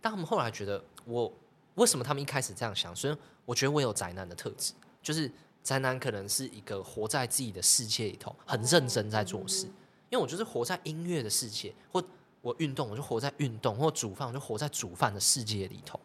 [0.01, 1.33] 但他们后来觉得我
[1.75, 2.95] 为什么他们一开始这样想？
[2.95, 5.31] 所以我觉得我有宅男的特质，就是
[5.63, 9.67] 宅男可能是一个活在自己的世界里头，很认真在做事。
[10.11, 12.03] 因为我就是活在音乐的世界，或
[12.41, 16.01] 我运动，我就活在运动；或煮饭，我就活在煮饭的世界里头。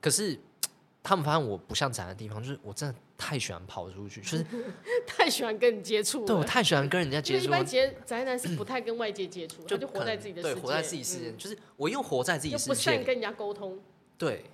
[0.00, 0.38] 可是
[1.02, 4.46] 他们发现我不像宅男的地方，就是我真的太喜欢跑出去，就是
[5.06, 6.24] 太喜欢跟你接触。
[6.24, 7.44] 对，我太喜欢跟人家接触。
[7.44, 7.64] 一般
[8.04, 13.78] 宅男是不太跟外界接触，就就活在自己的世界，对，活在自己世界，就是我又活在自己世界，不善跟人家沟通。
[14.18, 14.44] 对，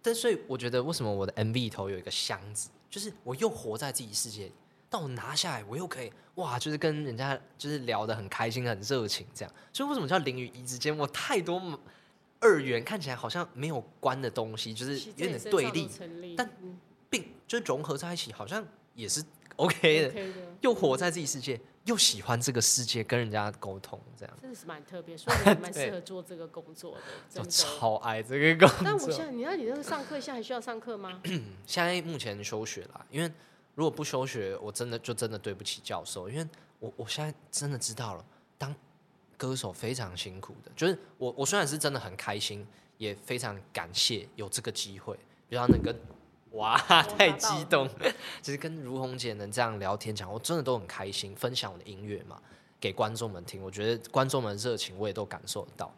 [0.00, 4.52] 但所以我觉得为什么我的 MV 里头有一个箱子，就是我又活在自己世界里。
[4.88, 9.54] 但我拿下来，我又可以哇，就是跟人家就是聊得很开心、很热情这样。
[9.72, 10.94] 所以为什么叫零与一之间？
[10.94, 11.80] 我太多
[12.40, 15.88] 二元看起来好像没有关的东西，就是有点对立，
[16.36, 16.46] 但
[17.12, 19.22] 并就融合在一起，好像也是
[19.54, 20.20] OK 的。
[20.62, 27.40] 又活在自己世界，又喜欢这个世界，跟人家沟通这样，真的是蛮特别，所以还蛮 适合做这个工作的。
[27.40, 28.82] 我超爱这个工作。
[28.84, 31.20] 但我现在，你看你那个上课，现在还需要上课吗？
[31.66, 33.30] 现在目前休学了，因为。
[33.74, 36.46] 如果不休学，我真的就真的对不起教授，因为
[36.78, 38.24] 我我现在真的知道了，
[38.58, 38.74] 当
[39.38, 40.70] 歌手非常辛苦的。
[40.76, 42.66] 就是我我虽然是真的很开心，
[42.98, 45.98] 也非常感谢有这个机会，比较能跟
[46.52, 46.76] 哇
[47.18, 47.88] 太激动，
[48.42, 52.40] 其实跟如红姐能这样聊天讲，我真的都很开心，分享我的音乐嘛，
[52.80, 53.62] 给观众们听。
[53.62, 55.92] 我觉得观众们的热情我也都感受得到。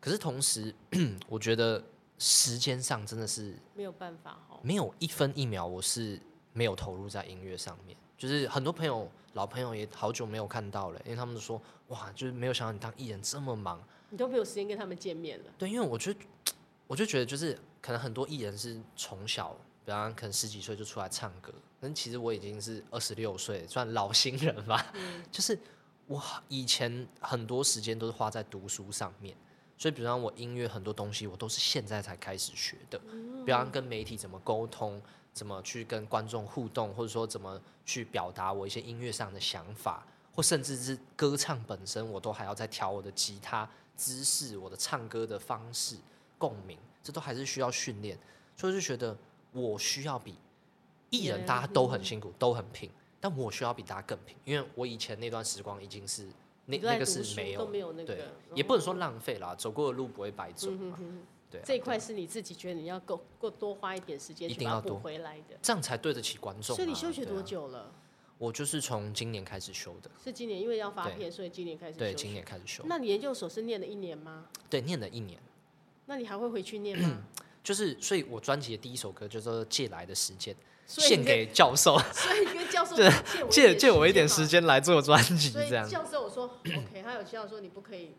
[0.00, 0.74] 可是同时，
[1.28, 1.82] 我觉得
[2.18, 6.20] 时间上真的是没有办法，没有一分一秒我是。
[6.54, 15.46] 没有投入在音乐上面，就是很多朋友、老朋友也好久没有看到了，因为他们都说哇，就是没有想到你当艺人这么忙，你都没有时间跟他们见面了。
[15.56, 16.12] 对，因为我就
[16.86, 24.92] 我就觉得，就是可能很多艺人是从小，比方可能十几岁就出来唱歌，但其实我已经是二十六岁，算老新人吧。
[24.94, 25.58] 嗯、 就是
[26.06, 29.36] 我以前很多时间都是花在读书上面，
[29.76, 33.00] 所以比方我音乐很多东西，我都是现在才开始学的，
[33.44, 35.00] 比方跟媒体怎么沟通。
[35.34, 43.66] 怎么去跟观众互动，或者说怎么去表达我一些音乐上的想法，或甚至是歌唱本身，我都还要再调我的吉他
[43.96, 45.96] 姿势、我的唱歌的方式、
[46.36, 48.18] 共鸣，这都还是需要训练。
[48.58, 49.16] 所以就觉得
[49.52, 50.34] 我需要比
[51.10, 52.90] 艺人，大家都很辛苦，都很拼，
[53.20, 56.26] 但我需要比大家更拼，因为我以前那段时光已经是
[56.66, 58.24] 那那个是没有，没有那个，对，
[58.54, 60.96] 也不能说浪费啦，走过的路不会白走嘛。
[60.96, 66.76] 啊、这一块是你自己觉得你要够够多花一点时间一定要补回来的，这样才对得起观众、啊。
[66.76, 67.80] 所以你休学多久了？
[67.80, 67.92] 啊、
[68.38, 70.10] 我就是从今年开始休的。
[70.24, 71.98] 是今年，因为要发片，所以今年开始休。
[71.98, 72.82] 对，今年开始休。
[72.86, 74.46] 那你研究所是念了一年吗？
[74.70, 75.38] 对，念了一年。
[76.06, 77.22] 那你还会回去念吗？
[77.62, 80.54] 就是，所以我专辑的第一首歌就是《借来的时间》，
[80.86, 81.98] 献给教授。
[82.12, 82.96] 所以你跟教授
[83.48, 85.88] 借借我一点时间来做专辑，这样。
[85.88, 88.14] 教授我说 OK，他有需要说你不可以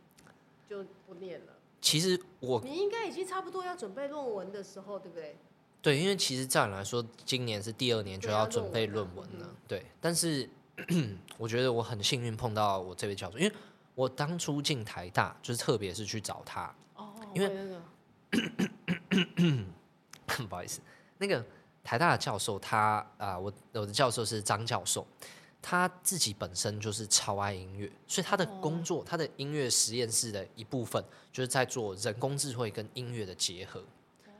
[0.70, 1.54] 就不念了。
[1.82, 5.36] 其实我你应该已经差不多要准备论文的时候，对不对？
[5.82, 9.50] 对，因为其实照理来说，今年是第二年就要准备论文了。
[9.68, 10.50] 对，嗯、但是
[11.38, 13.54] 我觉得我很幸运碰到我这位教授，因为
[13.94, 16.74] 我当初进台大就是特别是去找他。
[16.96, 17.82] 哦，因为那个
[20.49, 20.82] 不好意思，
[21.18, 21.43] 那个
[21.84, 25.05] 台大的教授他啊，我我的教授是张教授。
[25.66, 31.01] 他自己本身就是超爱音乐，所以他的工作，他的音乐实验室的一部分，
[31.32, 33.82] 就是在做人工智慧跟音乐的结合。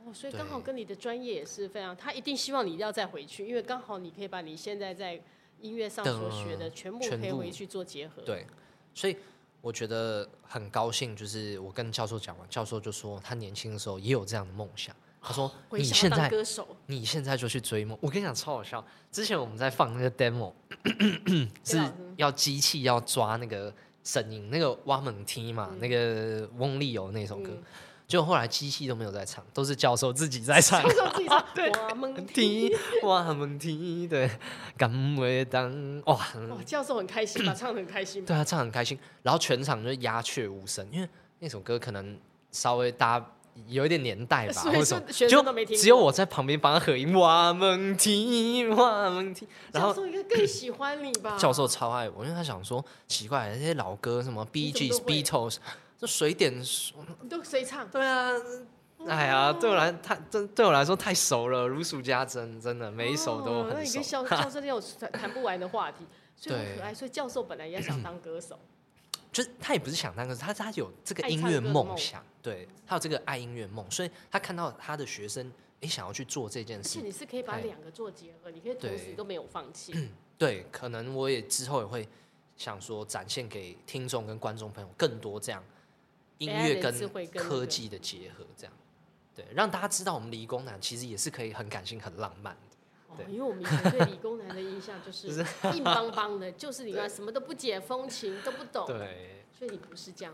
[0.04, 5.18] 哦，所以刚好跟你的专业也是非常，他一定希望你要再回去，因为刚好你可以把你现在在
[5.62, 8.20] 音乐上所学的全部可以回去做结合。
[8.20, 8.46] 对，
[8.94, 9.16] 所以
[9.64, 14.94] 我觉得很高兴，就是我跟教授讲完，教授就说他年轻的时候也有这样的梦想。
[15.22, 16.30] 他说：“你现在，
[16.84, 17.96] 你现在就去追梦。
[18.02, 18.84] 我跟你讲，超好笑。
[19.10, 20.52] 之前我们在放那个 demo，
[21.64, 21.80] 是
[22.16, 23.72] 要机器要抓那个
[24.04, 27.50] 声音，那个挖猛梯嘛，嗯、那个翁立友那首歌。
[28.06, 30.82] 结果、嗯、后来机器都没有在唱，都是教授自己在唱。
[30.82, 34.30] 教授自己唱， 对，挖猛踢，挖猛踢，对，
[34.76, 35.70] 敢为当
[36.06, 36.14] 哇！
[36.14, 38.24] 哇，教授很开心嘛， 唱得很开心。
[38.24, 38.98] 对啊，唱很开心。
[39.22, 42.18] 然后全场就鸦雀无声，因为那首歌可能
[42.50, 43.26] 稍微大家。”
[43.68, 45.40] 有一点年代吧， 或者就
[45.76, 49.46] 只有我在旁边帮他合音，哇蒙提，哇蒙提。
[49.70, 51.36] 然后教授应该更喜欢你吧？
[51.38, 55.58] 教授超爱我，因为他想说奇怪，那些老歌什么 Bee Gees、Beatles，
[56.04, 57.88] 这随点你都谁唱？
[57.88, 58.30] 对啊，
[59.08, 63.74] 哎呀，对我来太真对我来说太熟了，如数家珍，真的每一首都很熟。
[63.74, 64.78] 那你跟教教授有
[65.10, 66.04] 谈不完的话题，
[66.36, 66.92] 所以很可爱。
[66.92, 68.58] 所以教授本来也想当歌手。
[69.32, 75.50] 就是他也不是想当歌手，他他有这个音乐梦想，对，他有这个爱音乐梦，所以他看到他的学生
[75.80, 76.98] 也想要去做这件事。
[76.98, 79.92] 而且你是可以把两个做结合，你可以同时都没有放弃。
[80.36, 82.06] 对， 对，可能我也之后也会
[82.56, 85.64] 想说展现给听众跟观众朋友更多这样
[86.38, 86.92] 音乐跟
[87.32, 88.72] 科技的结合，这样。
[89.34, 92.76] 对，让大家知道我们理工男其实也是可以很感性、很浪漫的。
[93.08, 95.26] 哦，因为我们以前对理工男的印象就是
[95.74, 98.86] 硬邦邦的， 就是你看什么都不解风情，都不懂。
[98.86, 100.32] 对，所以你不是这样，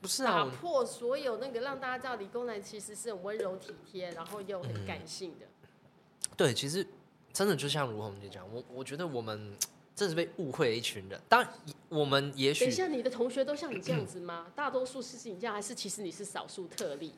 [0.00, 5.44] 不是啊，打破所有那个，让大家知道理工男其实是很温柔体贴，然后又很感性的。
[5.44, 6.86] 嗯、对，其实
[7.32, 9.54] 真的就像如红姐讲，我我觉得我们
[9.98, 11.20] 真是被误会的一群人。
[11.28, 11.52] 当然，
[11.88, 14.46] 我们也许等一下，你的同学都像你这样子吗？
[14.54, 17.12] 大多数是你这样，还是其实你是少数特例？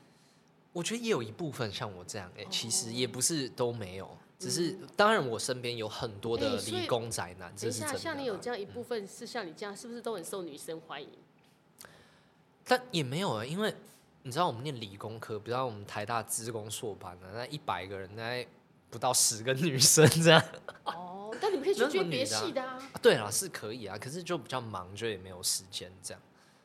[0.73, 4.09] 我觉得也有一部分像我这样，哎、欸，其实也不是都没有。
[4.39, 7.53] 只是，当然，我身边有很多的理工宅男。
[7.55, 11.11] 这是真的，像你有这样一部分是像你这样，是不是都很受女生欢迎？
[12.65, 13.75] 但也没有啊，因为
[14.23, 18.47] 你知道，我们念理工科，比如我们台大资工硕班的，那一百个人，那
[18.91, 20.43] 不到十个女生这样。
[20.85, 22.79] 哦，但你们可以去追别系的啊。
[23.01, 26.23] 对啊，是可以啊，可是就比较忙，就也没有时间这样。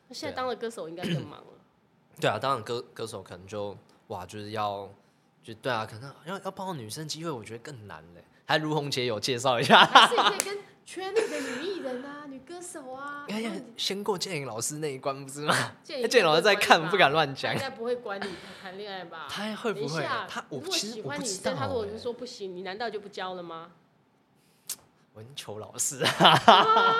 [0.08, 1.46] 那现在当了歌手应该更忙了。
[2.20, 3.76] 对啊，当然歌歌手可能就
[4.08, 4.88] 哇，就是要。
[5.42, 8.24] 就对啊，可能要要帮女生机会，我觉得更难嘞。
[8.46, 13.26] 还如红姐有介绍一下，还是你可以跟圈里的女艺人啊、 女歌手啊。
[13.28, 15.54] 哎呀，先过建颖老师那一关不是吗？
[15.82, 17.52] 建颖老师在看，不敢乱讲。
[17.52, 18.26] 应该不会管你
[18.62, 19.26] 谈恋爱吧？
[19.28, 20.02] 他会不会？
[20.28, 23.72] 他如果喜欢你，但，他如果是说不行，你难道就不交了吗？
[25.14, 26.94] 文球老师 啊，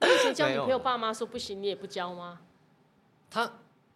[0.00, 2.38] 你以前交女朋友，爸妈说不行，你也不交吗？
[3.30, 3.50] 他。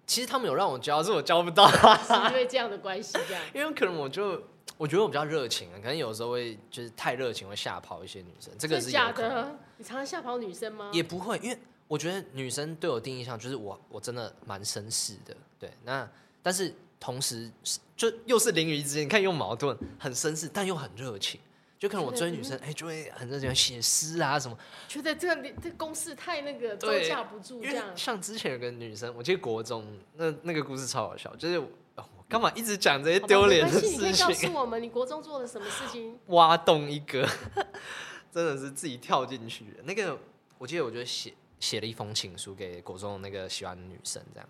[0.06, 1.68] 其实他们有让我教，是我教不到。
[1.68, 3.42] 是因为这样的关系，这样。
[3.52, 4.40] 因为可能我就
[4.76, 8.52] 我觉得我比较热情啊，可能有时候会就是太热情会吓跑一些女生。
[8.58, 9.58] 这个是假的？
[9.76, 10.90] 你常常吓跑女生吗？
[10.92, 11.58] 也不会，因为
[11.88, 15.70] 我觉得女生对我第一印象就是我我真的蛮绅士的，对。
[15.84, 16.08] 那
[16.42, 17.50] 但是同时
[17.96, 21.40] 就又是林于之间，你看又矛盾，很绅士但又很热情。
[21.78, 24.58] 就可能我追女生，哎、欸，就会很热情写诗啊什么。
[24.88, 27.94] 觉得这个这公式太那个招架不住，这样。
[27.94, 31.68] 像之前有个女生，我记得国中那那个故事超好笑，就是我
[32.28, 33.92] 干嘛一直讲这些丢脸的事情？
[33.92, 36.18] 你可以告诉我们，你国中做了什么事情？
[36.28, 37.28] 挖洞一个，
[38.32, 39.80] 真的是自己跳进去。
[39.84, 40.18] 那个
[40.58, 44.48] 我记得，我就写写了一封情书给国中的那个喜欢的女生，这样。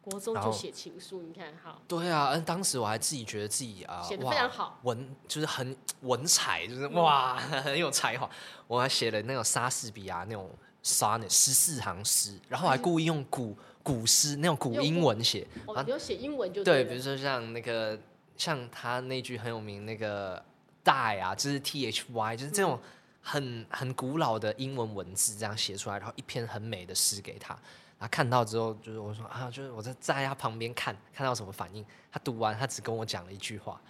[0.00, 1.82] 国中就写情书，你看好？
[1.86, 8.28] 对啊，嗯，当时我还自己觉得自己啊，写的非常好，文就是很文采，就是哇， 很有才华。
[8.66, 10.50] 我还写了那种莎士比亚那种
[10.82, 13.54] sonnet 十四行诗，然后还故意用古
[13.88, 15.46] 古诗那种古英文写。
[15.64, 17.98] 哦，你要写英文就对，比如说像那个
[18.36, 20.44] 像他那句很有名那个
[20.84, 22.78] die 啊，就是 t h y，就是这种
[23.22, 27.56] 很很古老的英文文字这样写出来，然后一篇很美的诗给他。
[27.98, 31.82] 他看到之后，就是我说啊，就是我在在他旁边看，看到什么反应。
[32.12, 33.80] 他读完，他只跟我讲了一句话：“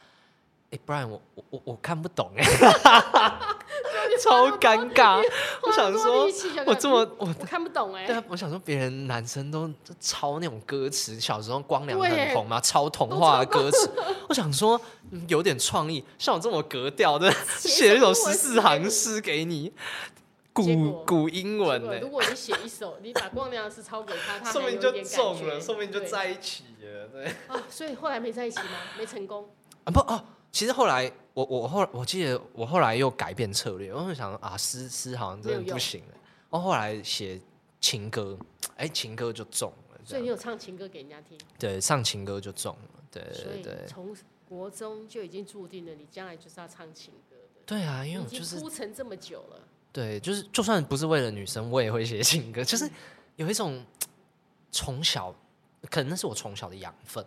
[0.71, 2.45] 哎、欸，不然我我我我看不懂哎。”
[4.23, 5.23] 超尴尬。
[5.63, 6.29] 我想说，
[6.67, 8.07] 我这么我我看不懂哎。
[8.07, 13.91] 对啊，我想说，别人男生都抄那种歌词，小时候光良很红嘛，抄童话的歌词。
[14.29, 14.81] 我想说，
[15.29, 19.73] 有点创意，像我这么格调的，写 一首十四行诗给你。
[20.53, 22.01] 古古英文呢？
[22.01, 27.27] 如果你写一首，你把光良的诗抄给他，他说不定就中了，说不定就在一起了，对。
[27.47, 28.71] 啊，所以后来没在一起吗？
[28.99, 29.49] 没成功？
[29.85, 36.15] 啊不哦，其实后来我我后我记得我后来又改变策略，我就想啊诗诗好像真的不行了，
[36.51, 37.41] 我后来写
[37.81, 38.37] 情歌，
[38.77, 40.01] 哎、欸、情歌就中了。
[40.05, 41.39] 所以你有唱情歌给人家听？
[41.59, 43.87] 对，唱情歌就中了，对对对。
[43.87, 44.17] 从
[44.49, 47.61] 国中就已经注定了，你将来就是要唱情歌的。
[47.67, 49.61] 对啊，因为我就是铺陈这么久了。
[49.93, 52.65] 对，就是就算不是为了女生，我也会写情歌。
[52.65, 52.91] 就是
[53.37, 53.85] 有一种
[54.73, 55.35] 从小，
[55.91, 57.25] 可能那是我从小的养分。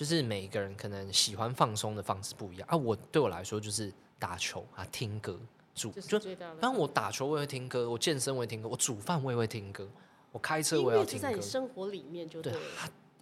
[0.00, 2.74] 就是每一个人可能喜欢放松的方式不一样啊。
[2.74, 5.38] 我对我来说就是打球啊，听歌，
[5.74, 6.18] 煮就。
[6.58, 9.86] 当我打球我也会听歌，我健身我也听歌，我煮饭我也会听歌，
[10.32, 11.22] 我开车我也要听歌。
[11.22, 12.62] 在你生活里面就对，对，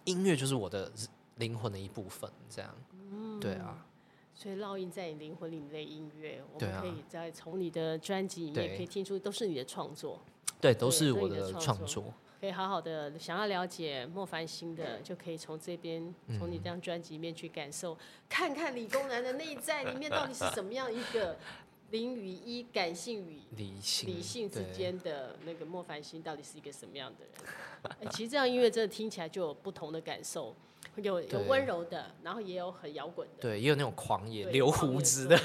[0.05, 0.89] 音乐就是我的
[1.35, 2.73] 灵魂的一部分，这样。
[2.93, 3.85] 嗯，对啊。
[4.33, 10.21] 所以烙印在你灵魂里面的音乐，我们可以在从你的专辑里面可以听出都是你的创作。
[10.61, 12.13] 对，都是我的创作。
[12.39, 17.97] 可以好好的想要了解莫凡星的，就可以从这边从你这张专辑里面去感受，
[18.29, 21.37] 看看理工男的内在里面到底是什么样一个
[21.91, 27.93] 零与一，感性与理性理性之间的那个莫凡星到底是一个什么样的人？
[28.01, 30.55] 欸，其实这样音乐真的听起来就有不同的感受。
[30.95, 35.37] 有有温柔的，然后也有很摇滚的，对，也有那种狂野留胡子的，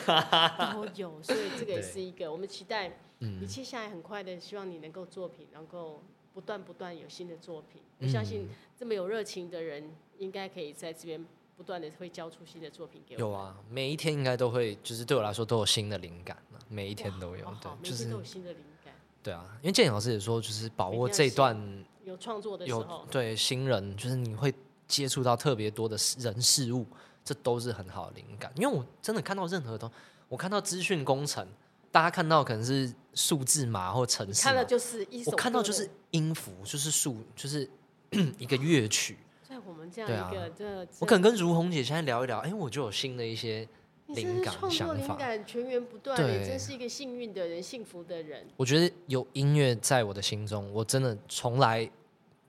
[0.72, 1.22] 都有。
[1.22, 2.96] 所以这个也是一个我们期待，
[3.40, 6.02] 你接下来很快的，希望你能够作品，能够
[6.32, 7.82] 不断不断有新的作品。
[8.00, 8.48] 我相信
[8.78, 11.24] 这么有热情的人，应该可以在这边
[11.56, 13.20] 不断的会交出新的作品给我。
[13.20, 16.36] 有啊，每一天应该都会，就是对我来说都有新的灵感，
[16.68, 18.94] 每一天都有，对，就是都有新的灵感。
[19.22, 24.52] 对啊，因为建颖老师也说，就是把握这段有创作的时候，对新人，就是你会。
[24.86, 26.86] 接触到特别多的人事物，
[27.24, 28.52] 这都是很好的灵感。
[28.54, 29.90] 因为我真的看到任何东，
[30.28, 31.48] 我看到资讯工程，
[31.94, 37.70] 大家看到可能是数字码或城市，看到就是一首，我看到就是音符，就是数，就是
[38.36, 39.16] 一个乐曲。
[39.48, 43.68] 在我们这样一个，啊、这我可能跟如红姐现在聊一聊，哎、欸，我就有新的一些。
[44.08, 48.46] 灵感、想法灵感源源不断，你真是一个幸运的人，幸福的人。
[48.54, 51.90] 我觉得有音乐在我的心中，我真的从来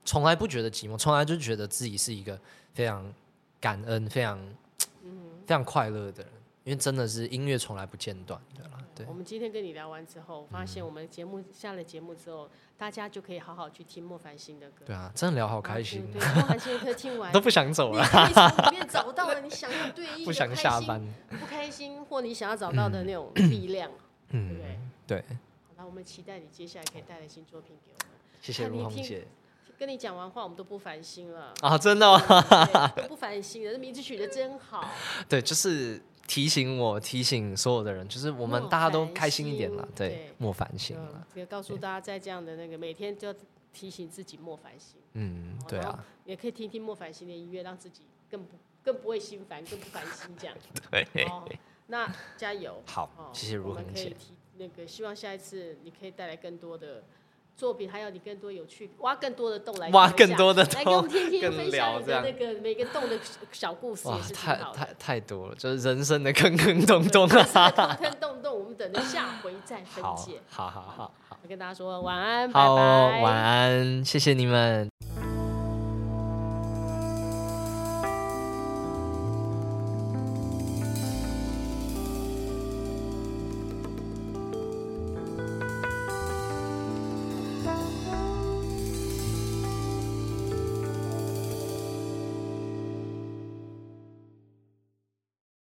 [0.04, 2.38] 从来不觉得寂寞，从来就觉得自己是一个
[2.74, 3.10] 非常
[3.58, 4.38] 感恩、非常、
[5.02, 6.32] 嗯、非常快乐的人。
[6.64, 8.38] 因为真的是音乐从来不间断
[9.08, 14.84] 我们今天跟你聊完之后，发现我们节目下了节目之后，大家就可以好好去听莫凡心的歌。
[14.86, 16.10] 对啊，真的聊好开心。
[16.12, 18.02] 对，莫凡心的歌听完 都不想走了。
[18.02, 21.02] 你可以从里面找到了你想要对应的 不想下班、
[21.40, 23.90] 不开心或你想要找到的那种力量，
[24.30, 24.78] 嗯、对不对？
[25.06, 25.24] 对。
[25.28, 28.16] 好，那我们期待你接下来可以带来新作品给我们。
[28.40, 29.26] 谢谢如红姐。
[29.78, 31.76] 跟你讲完话，我们都不烦心了啊！
[31.76, 32.88] 真的吗？
[32.96, 34.88] 都不烦心了，这名字取得真好。
[35.28, 36.00] 对，就是。
[36.26, 41.26] 提醒我，提醒所有的人，就是我们大家都开心一点了，对，莫烦心了。
[41.34, 43.34] 也告诉大家，在这样的那个每天就要
[43.72, 45.00] 提醒自己莫烦心。
[45.14, 46.04] 嗯，对啊。
[46.24, 50.56] 也可以听听莫烦心的音乐，让自己更不更不会心烦，更不烦心这样。
[50.90, 51.24] 对。
[51.26, 51.48] 哦，
[51.86, 52.82] 那加油。
[52.86, 54.16] 好，谢谢如恒姐。
[54.58, 57.04] 那个希望下一次你可以带来更多的。
[57.56, 63.18] 作品还有你更多有趣，挖更多的洞来挖更多的洞，来跟我们听听分享你的那个每个洞的
[63.50, 64.08] 小故事。
[64.34, 70.40] 太太太多了，就是人生的坑坑洞洞啊， 坑坑洞洞，我们等着下回再分解。
[70.50, 75.05] 好好好好，跟大家说晚安，好，拜拜，晚安，谢谢你们。